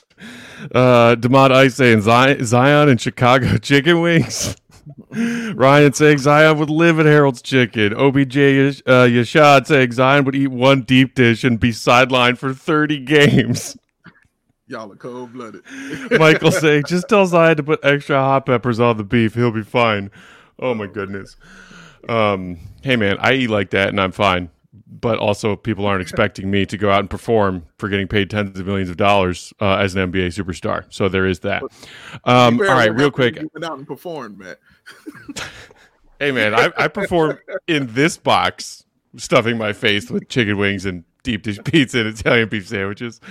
[0.73, 4.55] Uh, Demont Ice saying Zion, Zion and Chicago chicken wings.
[5.11, 7.93] Ryan saying Zion would live at Harold's Chicken.
[7.93, 12.99] OBJ uh, Yashad saying Zion would eat one deep dish and be sidelined for 30
[12.99, 13.77] games.
[14.67, 15.63] Y'all are cold blooded.
[16.11, 19.35] Michael saying, just tell Zion to put extra hot peppers on the beef.
[19.35, 20.11] He'll be fine.
[20.59, 21.35] Oh, my goodness.
[22.07, 24.49] Um, hey, man, I eat like that and I'm fine
[24.91, 28.59] but also people aren't expecting me to go out and perform for getting paid tens
[28.59, 30.85] of millions of dollars uh, as an NBA superstar.
[30.89, 31.63] So there is that.
[32.25, 33.35] Um, all right, real quick.
[33.35, 34.55] went out and performed, man.
[36.19, 38.85] hey, man, I, I performed in this box,
[39.15, 43.21] stuffing my face with chicken wings and deep dish pizza and Italian beef sandwiches.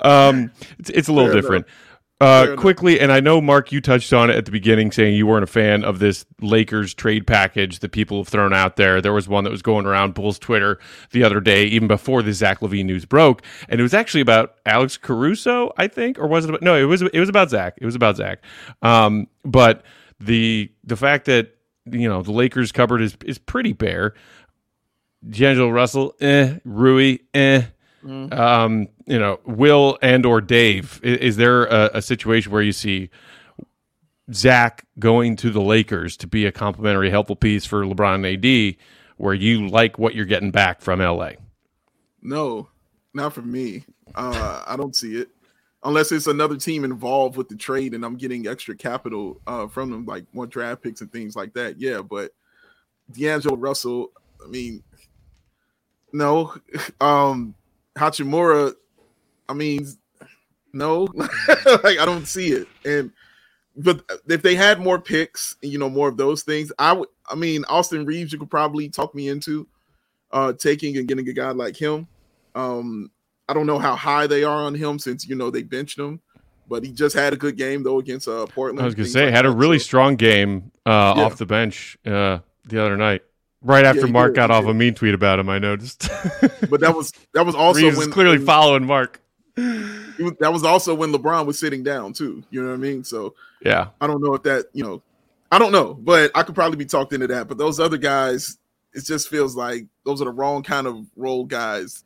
[0.00, 1.66] Um, it's, it's a little Fair different.
[1.66, 1.85] Enough.
[2.18, 5.26] Uh, quickly, and I know Mark, you touched on it at the beginning, saying you
[5.26, 9.02] weren't a fan of this Lakers trade package that people have thrown out there.
[9.02, 10.78] There was one that was going around Bulls Twitter
[11.10, 14.54] the other day, even before the Zach LaVine news broke, and it was actually about
[14.64, 16.48] Alex Caruso, I think, or was it?
[16.48, 17.02] About, no, it was.
[17.02, 17.74] It was about Zach.
[17.82, 18.42] It was about Zach.
[18.80, 19.82] Um, but
[20.18, 24.14] the the fact that you know the Lakers cupboard is is pretty bare.
[25.28, 26.58] D'Angelo Russell, eh.
[26.64, 27.62] Rui, eh.
[28.06, 28.38] Mm-hmm.
[28.38, 31.00] Um, you know, Will and or Dave.
[31.02, 33.10] Is, is there a, a, situation where you see
[34.32, 38.76] Zach going to the Lakers to be a complimentary, helpful piece for LeBron and AD,
[39.16, 41.30] where you like what you're getting back from LA?
[42.22, 42.68] No,
[43.12, 43.84] not for me.
[44.14, 45.28] Uh, I don't see it
[45.86, 49.90] unless it's another team involved with the trade and I'm getting extra capital uh, from
[49.90, 51.80] them, like more draft picks and things like that.
[51.80, 52.32] Yeah, but
[53.12, 54.10] D'Angelo Russell,
[54.44, 54.82] I mean,
[56.12, 56.54] no.
[57.00, 57.54] Um,
[57.96, 58.74] Hachimura,
[59.48, 59.86] I mean,
[60.72, 62.68] no, like I don't see it.
[62.84, 63.10] And
[63.76, 67.08] but if they had more picks, you know, more of those things, I would.
[67.28, 69.66] I mean, Austin Reaves, you could probably talk me into
[70.32, 72.06] uh taking and getting a guy like him.
[72.54, 73.10] Um,
[73.48, 76.20] I don't know how high they are on him since you know they benched him,
[76.68, 78.80] but he just had a good game though against uh Portland.
[78.80, 81.24] I was gonna say like had that, a really strong game uh, yeah.
[81.24, 83.22] off the bench uh the other night.
[83.62, 86.08] Right after Yeah, Mark did, got off a mean tweet about him, I noticed.
[86.70, 89.20] But that was that was also Reaves when clearly when- following Mark.
[89.56, 92.42] was- that was also when LeBron was sitting down too.
[92.50, 93.04] You know what I mean?
[93.04, 93.34] So
[93.64, 93.88] Yeah.
[94.00, 95.02] I don't know if that, you know,
[95.50, 97.48] I don't know, but I could probably be talked into that.
[97.48, 98.58] But those other guys,
[98.92, 102.04] it just feels like those are the wrong kind of role guys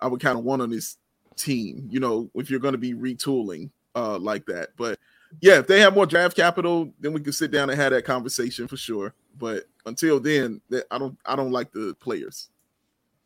[0.00, 0.96] I would kind of want on this
[1.36, 4.70] team, you know, if you're going to be retooling uh like that.
[4.76, 4.98] But
[5.40, 8.04] yeah, if they have more draft capital, then we can sit down and have that
[8.04, 9.14] conversation for sure.
[9.38, 12.48] But until then, that- I don't I don't like the players.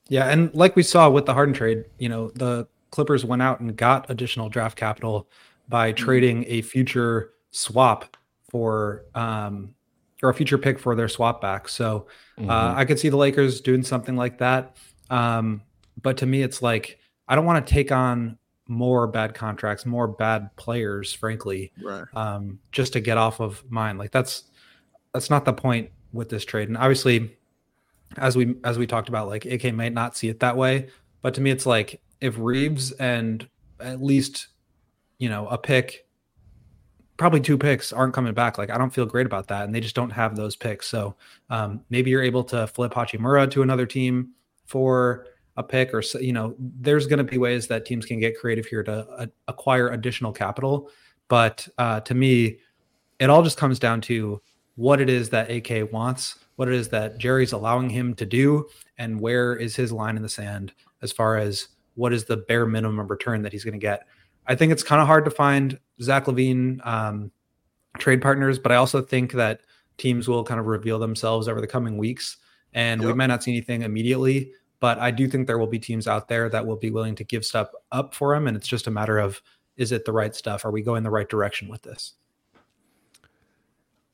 [0.08, 3.60] Yeah, and like we saw with the Harden trade, you know, the Clippers went out
[3.60, 5.28] and got additional draft capital
[5.68, 8.16] by trading a future swap
[8.50, 9.74] for um
[10.22, 11.68] or a future pick for their swap back.
[11.68, 12.06] So
[12.46, 14.76] uh, I could see the Lakers doing something like that.
[15.08, 15.62] Um,
[16.02, 18.36] but to me, it's like I don't want to take on
[18.70, 22.04] more bad contracts, more bad players, frankly, Right.
[22.14, 23.98] um, just to get off of mine.
[23.98, 24.44] Like that's
[25.12, 26.68] that's not the point with this trade.
[26.68, 27.36] And obviously,
[28.16, 30.88] as we as we talked about, like AK might not see it that way,
[31.20, 33.46] but to me, it's like if Reaves and
[33.80, 34.46] at least
[35.18, 36.06] you know a pick,
[37.16, 38.56] probably two picks aren't coming back.
[38.56, 40.86] Like I don't feel great about that, and they just don't have those picks.
[40.86, 41.16] So
[41.50, 44.30] um, maybe you're able to flip Hachimura to another team
[44.66, 45.26] for
[45.60, 48.66] a pick, or you know, there's going to be ways that teams can get creative
[48.66, 50.90] here to uh, acquire additional capital.
[51.28, 52.58] But uh, to me,
[53.20, 54.40] it all just comes down to
[54.76, 58.66] what it is that AK wants, what it is that Jerry's allowing him to do,
[58.98, 60.72] and where is his line in the sand
[61.02, 64.06] as far as what is the bare minimum return that he's going to get.
[64.46, 67.30] I think it's kind of hard to find Zach LaVine um,
[67.98, 69.60] trade partners, but I also think that
[69.98, 72.38] teams will kind of reveal themselves over the coming weeks,
[72.72, 73.16] and we Yep.
[73.16, 74.52] might not see anything immediately.
[74.80, 77.24] But I do think there will be teams out there that will be willing to
[77.24, 79.42] give stuff up for him, and it's just a matter of
[79.76, 80.64] is it the right stuff?
[80.64, 82.14] Are we going the right direction with this?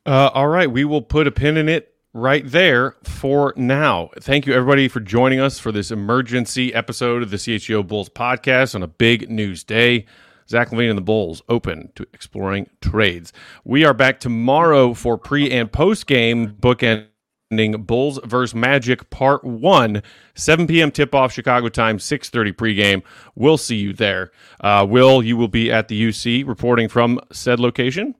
[0.04, 4.10] Uh, all right, we will put a pin in it right there for now.
[4.20, 8.74] Thank you, everybody, for joining us for this emergency episode of the CHGO Bulls podcast
[8.74, 10.06] on a big news day.
[10.48, 13.32] Zach LaVine and the Bulls open to exploring trades.
[13.64, 17.08] We are back tomorrow for pre and post game bookending
[17.50, 20.02] Bulls versus Magic Part One,
[20.34, 20.90] 7 p.m.
[20.90, 23.02] tip off Chicago time, 6:30 pregame.
[23.36, 24.32] We'll see you there.
[24.60, 28.16] Uh, Will, you will be at the UC reporting from said location.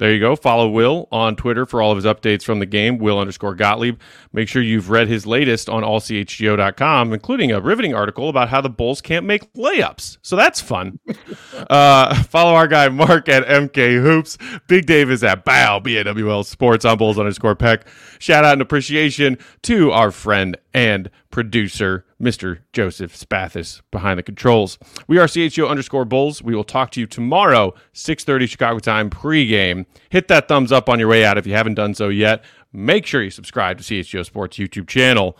[0.00, 0.34] There you go.
[0.34, 4.00] Follow Will on Twitter for all of his updates from the game, Will underscore Gottlieb.
[4.32, 8.70] Make sure you've read his latest on allchgo.com, including a riveting article about how the
[8.70, 10.16] Bulls can't make layups.
[10.22, 11.00] So that's fun.
[11.68, 14.38] uh, follow our guy Mark at MK Hoops.
[14.68, 17.86] Big Dave is at Bawl, B-A-W-L Sports on Bulls underscore Peck.
[18.18, 22.58] Shout out and appreciation to our friend and producer, Mr.
[22.72, 24.78] Joseph Spathis, behind the controls.
[25.08, 26.42] We are CHGO underscore Bulls.
[26.42, 29.86] We will talk to you tomorrow, 6.30 Chicago time pregame.
[30.10, 32.44] Hit that thumbs up on your way out if you haven't done so yet.
[32.72, 35.36] Make sure you subscribe to CHGO Sports YouTube channel.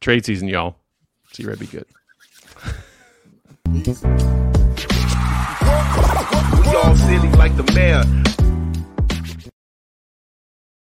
[0.00, 0.76] Trade season, y'all.
[1.32, 1.86] See you ready be good.
[3.72, 3.82] We
[6.76, 8.04] all silly like the mayor.